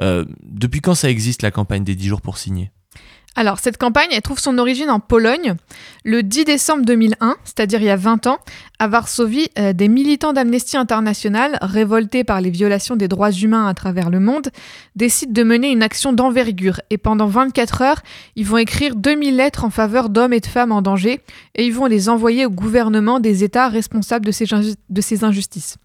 euh, 0.00 0.24
depuis 0.42 0.80
quand 0.80 0.94
ça 0.94 1.10
existe 1.10 1.42
la 1.42 1.50
campagne 1.50 1.84
des 1.84 1.94
10 1.94 2.08
jours 2.08 2.20
pour 2.20 2.38
signer? 2.38 2.72
Alors, 3.38 3.60
cette 3.60 3.78
campagne, 3.78 4.08
elle 4.10 4.20
trouve 4.20 4.40
son 4.40 4.58
origine 4.58 4.90
en 4.90 4.98
Pologne. 4.98 5.54
Le 6.04 6.24
10 6.24 6.44
décembre 6.44 6.84
2001, 6.84 7.36
c'est-à-dire 7.44 7.80
il 7.80 7.84
y 7.84 7.88
a 7.88 7.94
20 7.94 8.26
ans, 8.26 8.38
à 8.80 8.88
Varsovie, 8.88 9.46
euh, 9.60 9.72
des 9.72 9.86
militants 9.86 10.32
d'Amnesty 10.32 10.76
International, 10.76 11.56
révoltés 11.62 12.24
par 12.24 12.40
les 12.40 12.50
violations 12.50 12.96
des 12.96 13.06
droits 13.06 13.30
humains 13.30 13.68
à 13.68 13.74
travers 13.74 14.10
le 14.10 14.18
monde, 14.18 14.48
décident 14.96 15.32
de 15.32 15.44
mener 15.44 15.70
une 15.70 15.84
action 15.84 16.12
d'envergure. 16.12 16.80
Et 16.90 16.98
pendant 16.98 17.28
24 17.28 17.82
heures, 17.82 18.02
ils 18.34 18.44
vont 18.44 18.56
écrire 18.56 18.96
2000 18.96 19.36
lettres 19.36 19.64
en 19.64 19.70
faveur 19.70 20.08
d'hommes 20.08 20.32
et 20.32 20.40
de 20.40 20.46
femmes 20.46 20.72
en 20.72 20.82
danger, 20.82 21.20
et 21.54 21.64
ils 21.64 21.72
vont 21.72 21.86
les 21.86 22.08
envoyer 22.08 22.44
au 22.44 22.50
gouvernement 22.50 23.20
des 23.20 23.44
États 23.44 23.68
responsables 23.68 24.26
de 24.26 24.32
ces, 24.32 24.46
inju- 24.46 24.74
de 24.90 25.00
ces 25.00 25.22
injustices. 25.22 25.76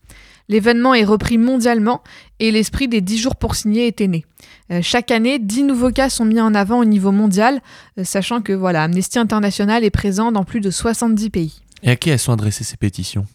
L'événement 0.50 0.94
est 0.94 1.04
repris 1.04 1.38
mondialement 1.38 2.04
et 2.40 2.52
l'esprit 2.52 2.88
des 2.88 3.02
10 3.02 3.18
jours 3.18 3.36
pour 3.36 3.56
signer 3.56 3.88
était 3.88 4.08
né. 4.08 4.26
Euh, 4.72 4.82
chaque 4.82 5.12
année, 5.12 5.40
10 5.40 5.64
nouveaux 5.64 5.92
cas 5.92 6.10
sont 6.10 6.26
mis 6.26 6.40
en 6.40 6.54
avant 6.54 6.80
au 6.80 6.86
niveau 6.86 7.12
mondial, 7.12 7.62
euh, 7.98 8.04
sachant 8.04 8.42
que 8.42 8.54
voilà, 8.54 8.84
Amnesty 8.84 9.20
International 9.20 9.84
est 9.84 9.90
présent 9.90 10.32
dans 10.32 10.44
plus 10.44 10.60
de 10.60 10.70
70 10.70 11.30
pays. 11.30 11.62
Et 11.82 11.92
à 11.92 11.96
qui 11.96 12.10
elles 12.10 12.20
sont 12.20 12.34
adressées 12.34 12.64
ces 12.64 12.78
pétitions? 12.78 13.26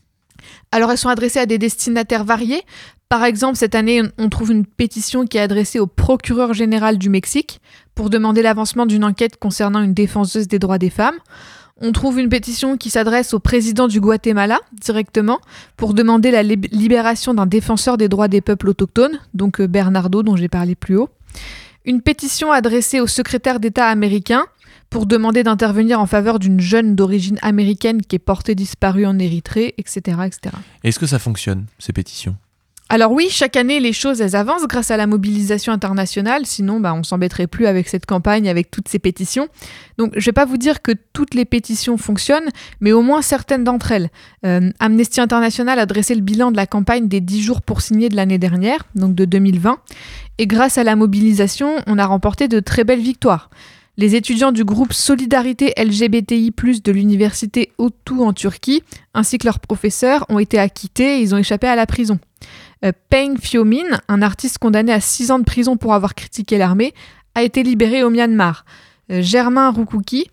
Alors 0.72 0.90
elles 0.90 0.98
sont 0.98 1.08
adressées 1.08 1.40
à 1.40 1.46
des 1.46 1.58
destinataires 1.58 2.24
variés. 2.24 2.62
Par 3.08 3.24
exemple, 3.24 3.56
cette 3.56 3.74
année, 3.74 4.02
on 4.18 4.28
trouve 4.28 4.52
une 4.52 4.66
pétition 4.66 5.26
qui 5.26 5.38
est 5.38 5.40
adressée 5.40 5.78
au 5.78 5.86
procureur 5.86 6.52
général 6.52 6.98
du 6.98 7.08
Mexique 7.08 7.60
pour 7.94 8.10
demander 8.10 8.42
l'avancement 8.42 8.84
d'une 8.84 9.04
enquête 9.04 9.38
concernant 9.38 9.80
une 9.80 9.94
défenseuse 9.94 10.46
des 10.46 10.58
droits 10.58 10.78
des 10.78 10.90
femmes. 10.90 11.18
On 11.80 11.92
trouve 11.92 12.18
une 12.18 12.28
pétition 12.28 12.76
qui 12.76 12.90
s'adresse 12.90 13.34
au 13.34 13.38
président 13.38 13.86
du 13.86 14.00
Guatemala 14.00 14.58
directement 14.72 15.40
pour 15.76 15.94
demander 15.94 16.32
la 16.32 16.42
libération 16.42 17.34
d'un 17.34 17.46
défenseur 17.46 17.96
des 17.96 18.08
droits 18.08 18.26
des 18.26 18.40
peuples 18.40 18.68
autochtones, 18.68 19.20
donc 19.34 19.60
euh, 19.60 19.68
Bernardo 19.68 20.24
dont 20.24 20.34
j'ai 20.34 20.48
parlé 20.48 20.74
plus 20.74 20.96
haut. 20.96 21.08
Une 21.84 22.02
pétition 22.02 22.50
adressée 22.50 23.00
au 23.00 23.06
secrétaire 23.06 23.60
d'État 23.60 23.86
américain 23.86 24.44
pour 24.90 25.06
demander 25.06 25.44
d'intervenir 25.44 26.00
en 26.00 26.06
faveur 26.06 26.38
d'une 26.38 26.60
jeune 26.60 26.96
d'origine 26.96 27.38
américaine 27.42 28.02
qui 28.02 28.16
est 28.16 28.20
portée 28.20 28.54
disparue 28.54 29.06
en 29.06 29.18
Érythrée, 29.18 29.74
etc. 29.78 30.00
etc. 30.26 30.56
Est-ce 30.82 30.98
que 30.98 31.06
ça 31.06 31.18
fonctionne, 31.18 31.66
ces 31.78 31.92
pétitions? 31.92 32.36
Alors 32.90 33.12
oui, 33.12 33.28
chaque 33.30 33.56
année, 33.56 33.80
les 33.80 33.92
choses, 33.92 34.22
elles 34.22 34.34
avancent 34.34 34.66
grâce 34.66 34.90
à 34.90 34.96
la 34.96 35.06
mobilisation 35.06 35.74
internationale, 35.74 36.46
sinon 36.46 36.80
bah, 36.80 36.94
on 36.94 37.02
s'embêterait 37.02 37.46
plus 37.46 37.66
avec 37.66 37.86
cette 37.86 38.06
campagne, 38.06 38.48
avec 38.48 38.70
toutes 38.70 38.88
ces 38.88 38.98
pétitions. 38.98 39.48
Donc 39.98 40.12
je 40.16 40.24
vais 40.24 40.32
pas 40.32 40.46
vous 40.46 40.56
dire 40.56 40.80
que 40.80 40.92
toutes 41.12 41.34
les 41.34 41.44
pétitions 41.44 41.98
fonctionnent, 41.98 42.48
mais 42.80 42.92
au 42.92 43.02
moins 43.02 43.20
certaines 43.20 43.62
d'entre 43.62 43.92
elles. 43.92 44.08
Euh, 44.46 44.70
Amnesty 44.80 45.20
International 45.20 45.78
a 45.78 45.84
dressé 45.84 46.14
le 46.14 46.22
bilan 46.22 46.50
de 46.50 46.56
la 46.56 46.66
campagne 46.66 47.08
des 47.08 47.20
10 47.20 47.42
jours 47.42 47.60
pour 47.60 47.82
signer 47.82 48.08
de 48.08 48.16
l'année 48.16 48.38
dernière, 48.38 48.84
donc 48.94 49.14
de 49.14 49.26
2020, 49.26 49.78
et 50.38 50.46
grâce 50.46 50.78
à 50.78 50.84
la 50.84 50.96
mobilisation, 50.96 51.76
on 51.86 51.98
a 51.98 52.06
remporté 52.06 52.48
de 52.48 52.58
très 52.58 52.84
belles 52.84 53.00
victoires. 53.00 53.50
Les 53.98 54.14
étudiants 54.14 54.52
du 54.52 54.64
groupe 54.64 54.92
Solidarité 54.92 55.74
LGBTI+, 55.76 56.52
de 56.52 56.92
l'université 56.92 57.72
Otu 57.78 58.20
en 58.20 58.32
Turquie, 58.32 58.82
ainsi 59.12 59.38
que 59.38 59.44
leurs 59.44 59.58
professeurs, 59.58 60.24
ont 60.28 60.38
été 60.38 60.58
acquittés 60.58 61.18
et 61.18 61.20
ils 61.20 61.34
ont 61.34 61.38
échappé 61.38 61.66
à 61.66 61.74
la 61.74 61.84
prison. 61.84 62.20
Euh, 62.84 62.92
Peng 63.10 63.36
Fiomin, 63.40 63.98
un 64.08 64.22
artiste 64.22 64.58
condamné 64.58 64.92
à 64.92 65.00
6 65.00 65.30
ans 65.30 65.38
de 65.38 65.44
prison 65.44 65.76
pour 65.76 65.94
avoir 65.94 66.14
critiqué 66.14 66.58
l'armée, 66.58 66.94
a 67.34 67.42
été 67.42 67.62
libéré 67.62 68.02
au 68.02 68.10
Myanmar. 68.10 68.64
Euh, 69.10 69.22
Germain 69.22 69.70
Rukuki, 69.70 70.30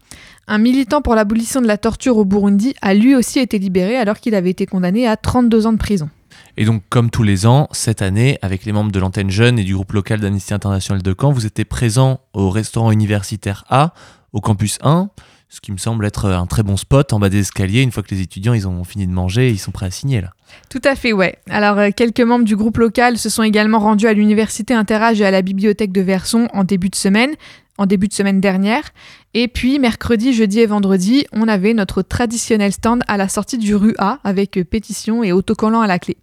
un 0.48 0.58
militant 0.58 1.02
pour 1.02 1.16
l'abolition 1.16 1.62
de 1.62 1.68
la 1.68 1.78
torture 1.78 2.18
au 2.18 2.26
Burundi, 2.26 2.76
a 2.82 2.94
lui 2.94 3.16
aussi 3.16 3.40
été 3.40 3.58
libéré 3.58 3.98
alors 3.98 4.20
qu'il 4.20 4.36
avait 4.36 4.52
été 4.52 4.66
condamné 4.66 5.08
à 5.08 5.18
32 5.18 5.68
ans 5.68 5.74
de 5.74 5.78
prison. 5.78 6.10
Et 6.58 6.66
donc, 6.66 6.84
comme 6.90 7.10
tous 7.10 7.24
les 7.24 7.46
ans, 7.46 7.68
cette 7.72 8.02
année, 8.02 8.38
avec 8.42 8.66
les 8.66 8.72
membres 8.72 8.92
de 8.92 9.00
l'antenne 9.00 9.30
jeune 9.30 9.58
et 9.58 9.64
du 9.64 9.74
groupe 9.74 9.94
local 9.94 10.20
d'Amnesty 10.20 10.54
International 10.54 11.02
de 11.02 11.16
Caen, 11.20 11.32
vous 11.32 11.46
étiez 11.46 11.66
présents 11.66 12.20
au 12.34 12.50
restaurant 12.50 12.92
universitaire 12.92 13.66
A, 13.70 13.94
au 14.34 14.42
campus 14.42 14.78
1 14.84 15.10
ce 15.56 15.62
qui 15.62 15.72
me 15.72 15.78
semble 15.78 16.06
être 16.06 16.30
un 16.30 16.46
très 16.48 16.64
bon 16.64 16.76
spot 16.76 17.14
en 17.14 17.20
bas 17.20 17.30
des 17.30 17.40
escaliers. 17.40 17.82
Une 17.82 17.92
fois 17.92 18.04
que 18.04 18.14
les 18.14 18.22
étudiants 18.22 18.54
ils 18.54 18.68
ont 18.68 18.84
fini 18.84 19.08
de 19.08 19.12
manger, 19.12 19.50
ils 19.50 19.60
sont 19.60 19.72
prêts 19.72 19.86
à 19.86 19.92
signer 19.92 20.22
là. 20.22 20.34
Tout 20.70 20.82
à 20.84 20.96
fait, 20.96 21.14
ouais. 21.14 21.38
Alors, 21.50 21.78
euh, 21.80 21.90
quelques 21.96 22.22
membres 22.22 22.46
du 22.46 22.56
groupe 22.56 22.78
local 22.78 23.18
se 23.18 23.30
sont 23.30 23.44
également 23.44 23.80
rendus 23.80 24.08
à 24.08 24.14
l'université 24.14 24.74
Interage 24.74 25.22
et 25.22 25.26
à 25.26 25.32
la 25.32 25.42
bibliothèque 25.42 25.92
de 25.92 26.02
Verson 26.02 26.48
en 26.54 26.64
début 26.64 26.90
de 26.90 26.96
semaine, 26.96 27.36
en 27.78 27.86
début 27.86 28.08
de 28.08 28.14
semaine 28.14 28.42
dernière. 28.42 28.84
Et 29.34 29.48
puis, 29.48 29.80
mercredi, 29.80 30.34
jeudi 30.34 30.60
et 30.60 30.66
vendredi, 30.66 31.26
on 31.32 31.48
avait 31.48 31.74
notre 31.74 32.02
traditionnel 32.02 32.72
stand 32.72 33.04
à 33.08 33.18
la 33.18 33.28
sortie 33.28 33.58
du 33.58 33.76
rue 33.76 33.96
A 33.98 34.20
avec 34.24 34.58
euh, 34.58 34.64
pétition 34.64 35.24
et 35.24 35.32
autocollant 35.32 35.82
à 35.82 35.88
la 35.88 36.00
clé. 36.00 36.18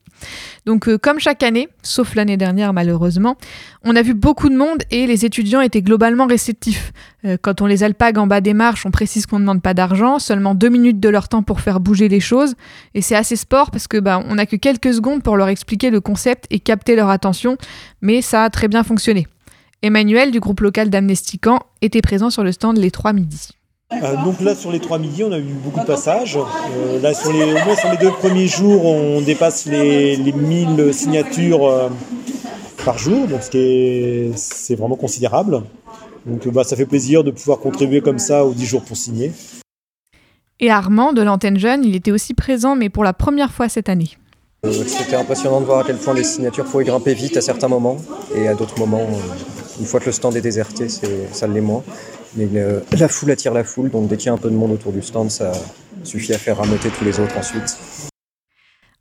Donc 0.67 0.89
euh, 0.89 0.99
comme 0.99 1.19
chaque 1.19 1.43
année, 1.43 1.69
sauf 1.83 2.15
l'année 2.15 2.37
dernière 2.37 2.73
malheureusement, 2.73 3.37
on 3.85 3.97
a 3.97 4.03
vu 4.03 4.15
beaucoup 4.15 4.49
de 4.49 4.57
monde 4.57 4.79
et 4.91 5.07
les 5.07 5.25
étudiants 5.25 5.61
étaient 5.61 5.83
globalement 5.83 6.27
réceptifs. 6.27 6.93
Euh, 7.25 7.37
quand 7.41 7.61
on 7.61 7.67
les 7.67 7.83
alpague 7.83 8.19
en 8.19 8.27
bas 8.27 8.41
des 8.41 8.55
marches, 8.55 8.87
on 8.87 8.91
précise 8.91 9.27
qu'on 9.27 9.37
ne 9.37 9.45
demande 9.45 9.63
pas 9.63 9.75
d'argent, 9.75 10.19
seulement 10.19 10.55
deux 10.55 10.69
minutes 10.69 11.01
de 11.01 11.09
leur 11.09 11.29
temps 11.29 11.43
pour 11.43 11.61
faire 11.61 11.81
bouger 11.81 12.09
les 12.09 12.21
choses. 12.21 12.55
Et 12.95 13.03
c'est 13.03 13.17
assez 13.17 13.37
sport 13.37 13.71
parce 13.71 13.89
que 13.89 13.99
bah, 13.99 14.23
on 14.29 14.37
n'a 14.37 14.47
que 14.47 14.57
quelques 14.57 14.95
secondes 14.95 15.23
pour 15.23 15.37
leur 15.37 15.49
expliquer 15.49 15.91
le 15.91 16.01
concept 16.01 16.47
et 16.51 16.61
capter 16.61 16.97
leur 16.97 17.11
attention, 17.11 17.57
mais 18.01 18.23
ça 18.23 18.45
a 18.45 18.51
très 18.51 18.69
bien 18.69 18.83
fonctionné. 18.83 19.27
Emmanuel 19.83 20.31
du 20.31 20.39
groupe 20.39 20.61
local 20.61 20.91
d'Amnestican 20.91 21.59
était 21.81 22.03
présent 22.03 22.31
sur 22.31 22.45
le 22.45 22.53
stand 22.53 22.79
les 22.79 22.93
trois 22.93 23.13
midis. 23.13 23.51
Euh, 24.03 24.17
donc 24.25 24.41
là, 24.41 24.55
sur 24.55 24.73
les 24.73 24.81
trois 24.81 24.99
midis, 24.99 25.25
on 25.25 25.33
a 25.33 25.39
eu 25.39 25.43
beaucoup 25.43 25.81
de 25.81 25.85
passages. 25.85 26.39
Euh, 26.39 27.01
là, 27.01 27.15
sur 27.15 27.33
les, 27.33 27.45
au 27.45 27.65
moins 27.65 27.77
sur 27.77 27.91
les 27.91 27.97
deux 27.97 28.11
premiers 28.11 28.47
jours, 28.47 28.85
on 28.85 29.21
dépasse 29.21 29.67
les, 29.67 30.17
les 30.17 30.33
1000 30.33 30.93
signatures 30.93 31.67
euh, 31.67 31.89
par 32.85 32.99
jour, 32.99 33.29
donc 33.29 33.41
c'est 33.43 34.75
vraiment 34.75 34.97
considérable. 34.97 35.63
Donc 36.27 36.49
bah, 36.49 36.65
ça 36.65 36.77
fait 36.77 36.87
plaisir 36.87 37.25
de 37.25 37.31
pouvoir 37.31 37.59
contribuer 37.59 38.01
comme 38.01 38.19
ça 38.19 38.45
aux 38.45 38.55
10 38.55 38.67
jours 38.67 38.83
pour 38.83 38.97
signer. 38.97 39.33
Et 40.61 40.71
Armand, 40.71 41.13
de 41.13 41.23
l'antenne 41.23 41.59
jeune, 41.59 41.85
il 41.85 41.97
était 41.97 42.13
aussi 42.13 42.35
présent, 42.35 42.77
mais 42.77 42.89
pour 42.89 43.05
la 43.05 43.13
première 43.13 43.53
fois 43.53 43.69
cette 43.69 43.89
année. 43.89 44.11
C'était 44.65 45.17
impressionnant 45.17 45.61
de 45.61 45.67
voir 45.67 45.81
à 45.81 45.85
quel 45.85 45.97
point 45.97 46.15
les 46.15 46.23
signatures 46.23 46.65
pouvaient 46.65 46.85
grimper 46.85 47.15
vite 47.15 47.37
à 47.37 47.41
certains 47.41 47.67
moments, 47.67 47.97
et 48.37 48.47
à 48.47 48.55
d'autres 48.55 48.79
moments, 48.79 49.09
une 49.81 49.87
fois 49.87 49.99
que 49.99 50.07
le 50.07 50.13
stand 50.13 50.37
est 50.37 50.41
déserté, 50.41 50.87
ça 50.89 51.49
l'est 51.49 51.61
moins. 51.61 51.83
Mais 52.37 52.49
la 52.99 53.09
foule 53.09 53.31
attire 53.31 53.53
la 53.53 53.65
foule, 53.65 53.91
donc 53.91 54.09
dès 54.09 54.17
qu'il 54.17 54.31
un 54.31 54.39
peu 54.39 54.51
de 54.51 54.55
monde 54.55 54.73
autour 54.73 54.93
du 54.93 55.03
stand, 55.03 55.31
ça 55.31 55.53
suffit 56.03 56.33
à 56.33 56.39
faire 56.39 56.59
ramoter 56.59 56.89
tous 56.91 57.05
les 57.05 57.21
autres 57.21 57.37
ensuite. 57.37 57.77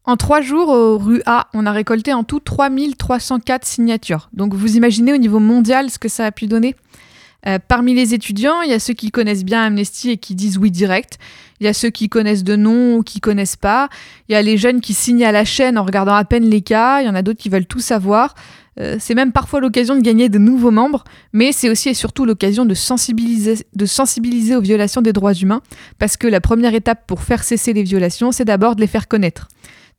En 0.04 0.18
trois 0.18 0.42
jours, 0.42 0.70
au 0.70 0.98
rue 0.98 1.22
A, 1.26 1.48
on 1.54 1.66
a 1.66 1.72
récolté 1.72 2.12
en 2.12 2.24
tout 2.24 2.40
3304 2.40 3.66
signatures. 3.66 4.30
Donc 4.34 4.54
vous 4.54 4.76
imaginez 4.76 5.14
au 5.14 5.18
niveau 5.18 5.40
mondial 5.40 5.90
ce 5.90 6.00
que 6.00 6.10
ça 6.10 6.26
a 6.26 6.32
pu 6.32 6.48
donner? 6.48 6.76
Euh, 7.48 7.60
Parmi 7.68 7.94
les 7.94 8.14
étudiants, 8.14 8.62
il 8.62 8.70
y 8.70 8.74
a 8.74 8.80
ceux 8.80 8.94
qui 8.94 9.12
connaissent 9.12 9.44
bien 9.44 9.64
Amnesty 9.64 10.12
et 10.12 10.18
qui 10.18 10.36
disent 10.36 10.58
oui 10.58 10.72
direct. 10.72 11.18
Il 11.60 11.66
y 11.66 11.68
a 11.68 11.74
ceux 11.74 11.90
qui 11.90 12.10
connaissent 12.10 12.44
de 12.44 12.56
nom 12.56 12.98
ou 12.98 13.04
qui 13.04 13.20
connaissent 13.20 13.56
pas. 13.56 13.90
Il 14.28 14.34
y 14.34 14.36
a 14.36 14.42
les 14.42 14.58
jeunes 14.58 14.82
qui 14.82 14.94
signent 14.94 15.26
à 15.26 15.32
la 15.32 15.46
chaîne 15.46 15.78
en 15.78 15.84
regardant 15.84 16.16
à 16.16 16.26
peine 16.26 16.50
les 16.50 16.62
cas. 16.62 17.02
Il 17.02 17.06
y 17.06 17.10
en 17.10 17.16
a 17.16 17.22
d'autres 17.22 17.40
qui 17.40 17.50
veulent 17.50 17.68
tout 17.68 17.80
savoir. 17.80 18.34
Euh, 18.80 18.98
c'est 19.00 19.16
même 19.16 19.32
parfois 19.32 19.60
l'occasion 19.60 19.96
de 19.96 20.02
gagner 20.02 20.30
de 20.30 20.38
nouveaux 20.38 20.72
membres, 20.72 21.04
mais 21.34 21.52
c'est 21.52 21.70
aussi 21.70 21.90
et 21.90 21.94
surtout 21.94 22.26
l'occasion 22.26 22.66
de 22.66 22.74
sensibiliser, 22.74 23.66
de 23.76 23.86
sensibiliser 23.86 24.56
aux 24.56 24.62
violations 24.62 25.02
des 25.02 25.12
droits 25.12 25.34
humains, 25.34 25.62
parce 26.00 26.16
que 26.16 26.28
la 26.28 26.40
première 26.40 26.74
étape 26.74 27.06
pour 27.06 27.22
faire 27.22 27.44
cesser 27.44 27.74
les 27.74 27.84
violations, 27.84 28.32
c'est 28.32 28.46
d'abord 28.46 28.76
de 28.76 28.82
les 28.82 28.88
faire 28.88 29.10
connaître. 29.10 29.50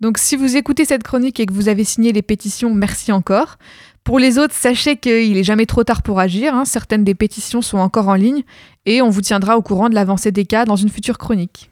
Donc 0.01 0.19
si 0.19 0.37
vous 0.37 0.57
écoutez 0.57 0.85
cette 0.85 1.05
chronique 1.05 1.39
et 1.39 1.47
que 1.47 1.53
vous 1.53 1.69
avez 1.69 1.85
signé 1.85 2.13
les 2.13 2.23
pétitions, 2.23 2.75
merci 2.75 3.13
encore. 3.13 3.57
Pour 4.05 4.19
les 4.19 4.39
autres, 4.39 4.55
sachez 4.55 4.97
qu'il 4.97 5.37
est 5.37 5.45
jamais 5.45 5.67
trop 5.67 5.85
tard 5.85 6.03
pour 6.03 6.19
agir. 6.19 6.55
Hein. 6.55 6.65
Certaines 6.65 7.05
des 7.05 7.15
pétitions 7.15 7.63
sont 7.63 7.79
encore 7.79 8.09
en 8.09 8.15
ligne 8.15 8.43
et 8.85 9.01
on 9.01 9.11
vous 9.11 9.21
tiendra 9.21 9.57
au 9.57 9.63
courant 9.63 9.89
de 9.89 9.95
l'avancée 9.95 10.33
des 10.33 10.45
cas 10.45 10.65
dans 10.65 10.77
une 10.77 10.89
future 10.89 11.19
chronique. 11.19 11.71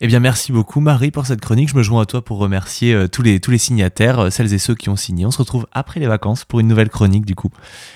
Eh 0.00 0.06
bien, 0.06 0.20
merci 0.20 0.52
beaucoup 0.52 0.80
Marie 0.80 1.10
pour 1.10 1.24
cette 1.24 1.40
chronique. 1.40 1.68
Je 1.68 1.76
me 1.76 1.82
joins 1.82 2.02
à 2.02 2.06
toi 2.06 2.22
pour 2.22 2.38
remercier 2.38 2.92
euh, 2.94 3.08
tous, 3.08 3.22
les, 3.22 3.40
tous 3.40 3.50
les 3.50 3.58
signataires, 3.58 4.18
euh, 4.18 4.30
celles 4.30 4.52
et 4.52 4.58
ceux 4.58 4.74
qui 4.74 4.88
ont 4.88 4.96
signé. 4.96 5.24
On 5.24 5.30
se 5.30 5.38
retrouve 5.38 5.66
après 5.72 5.98
les 5.98 6.06
vacances 6.06 6.44
pour 6.44 6.60
une 6.60 6.68
nouvelle 6.68 6.90
chronique 6.90 7.24
du 7.24 7.34
coup. 7.34 7.50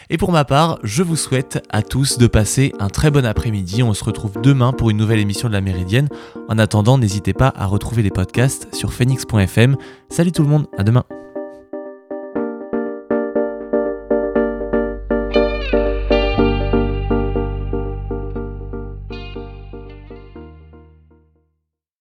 Et 0.09 0.17
pour 0.17 0.33
ma 0.33 0.45
part, 0.45 0.79
je 0.85 1.03
vous 1.03 1.17
souhaite 1.17 1.63
à 1.71 1.83
tous 1.83 2.19
de 2.19 2.27
passer 2.27 2.73
un 2.79 2.89
très 2.89 3.11
bon 3.11 3.27
après-midi. 3.27 3.83
On 3.83 3.95
se 3.95 4.05
retrouve 4.05 4.41
demain 4.43 4.73
pour 4.73 4.91
une 4.91 4.97
nouvelle 4.97 5.21
émission 5.21 5.49
de 5.49 5.53
la 5.53 5.61
Méridienne. 5.61 6.09
En 6.49 6.59
attendant, 6.59 6.99
n'hésitez 6.99 7.33
pas 7.33 7.53
à 7.57 7.67
retrouver 7.67 8.03
les 8.03 8.11
podcasts 8.11 8.75
sur 8.75 8.93
phoenix.fm. 8.93 9.77
Salut 10.09 10.33
tout 10.33 10.43
le 10.43 10.49
monde, 10.49 10.67
à 10.79 10.85
demain. 10.85 11.05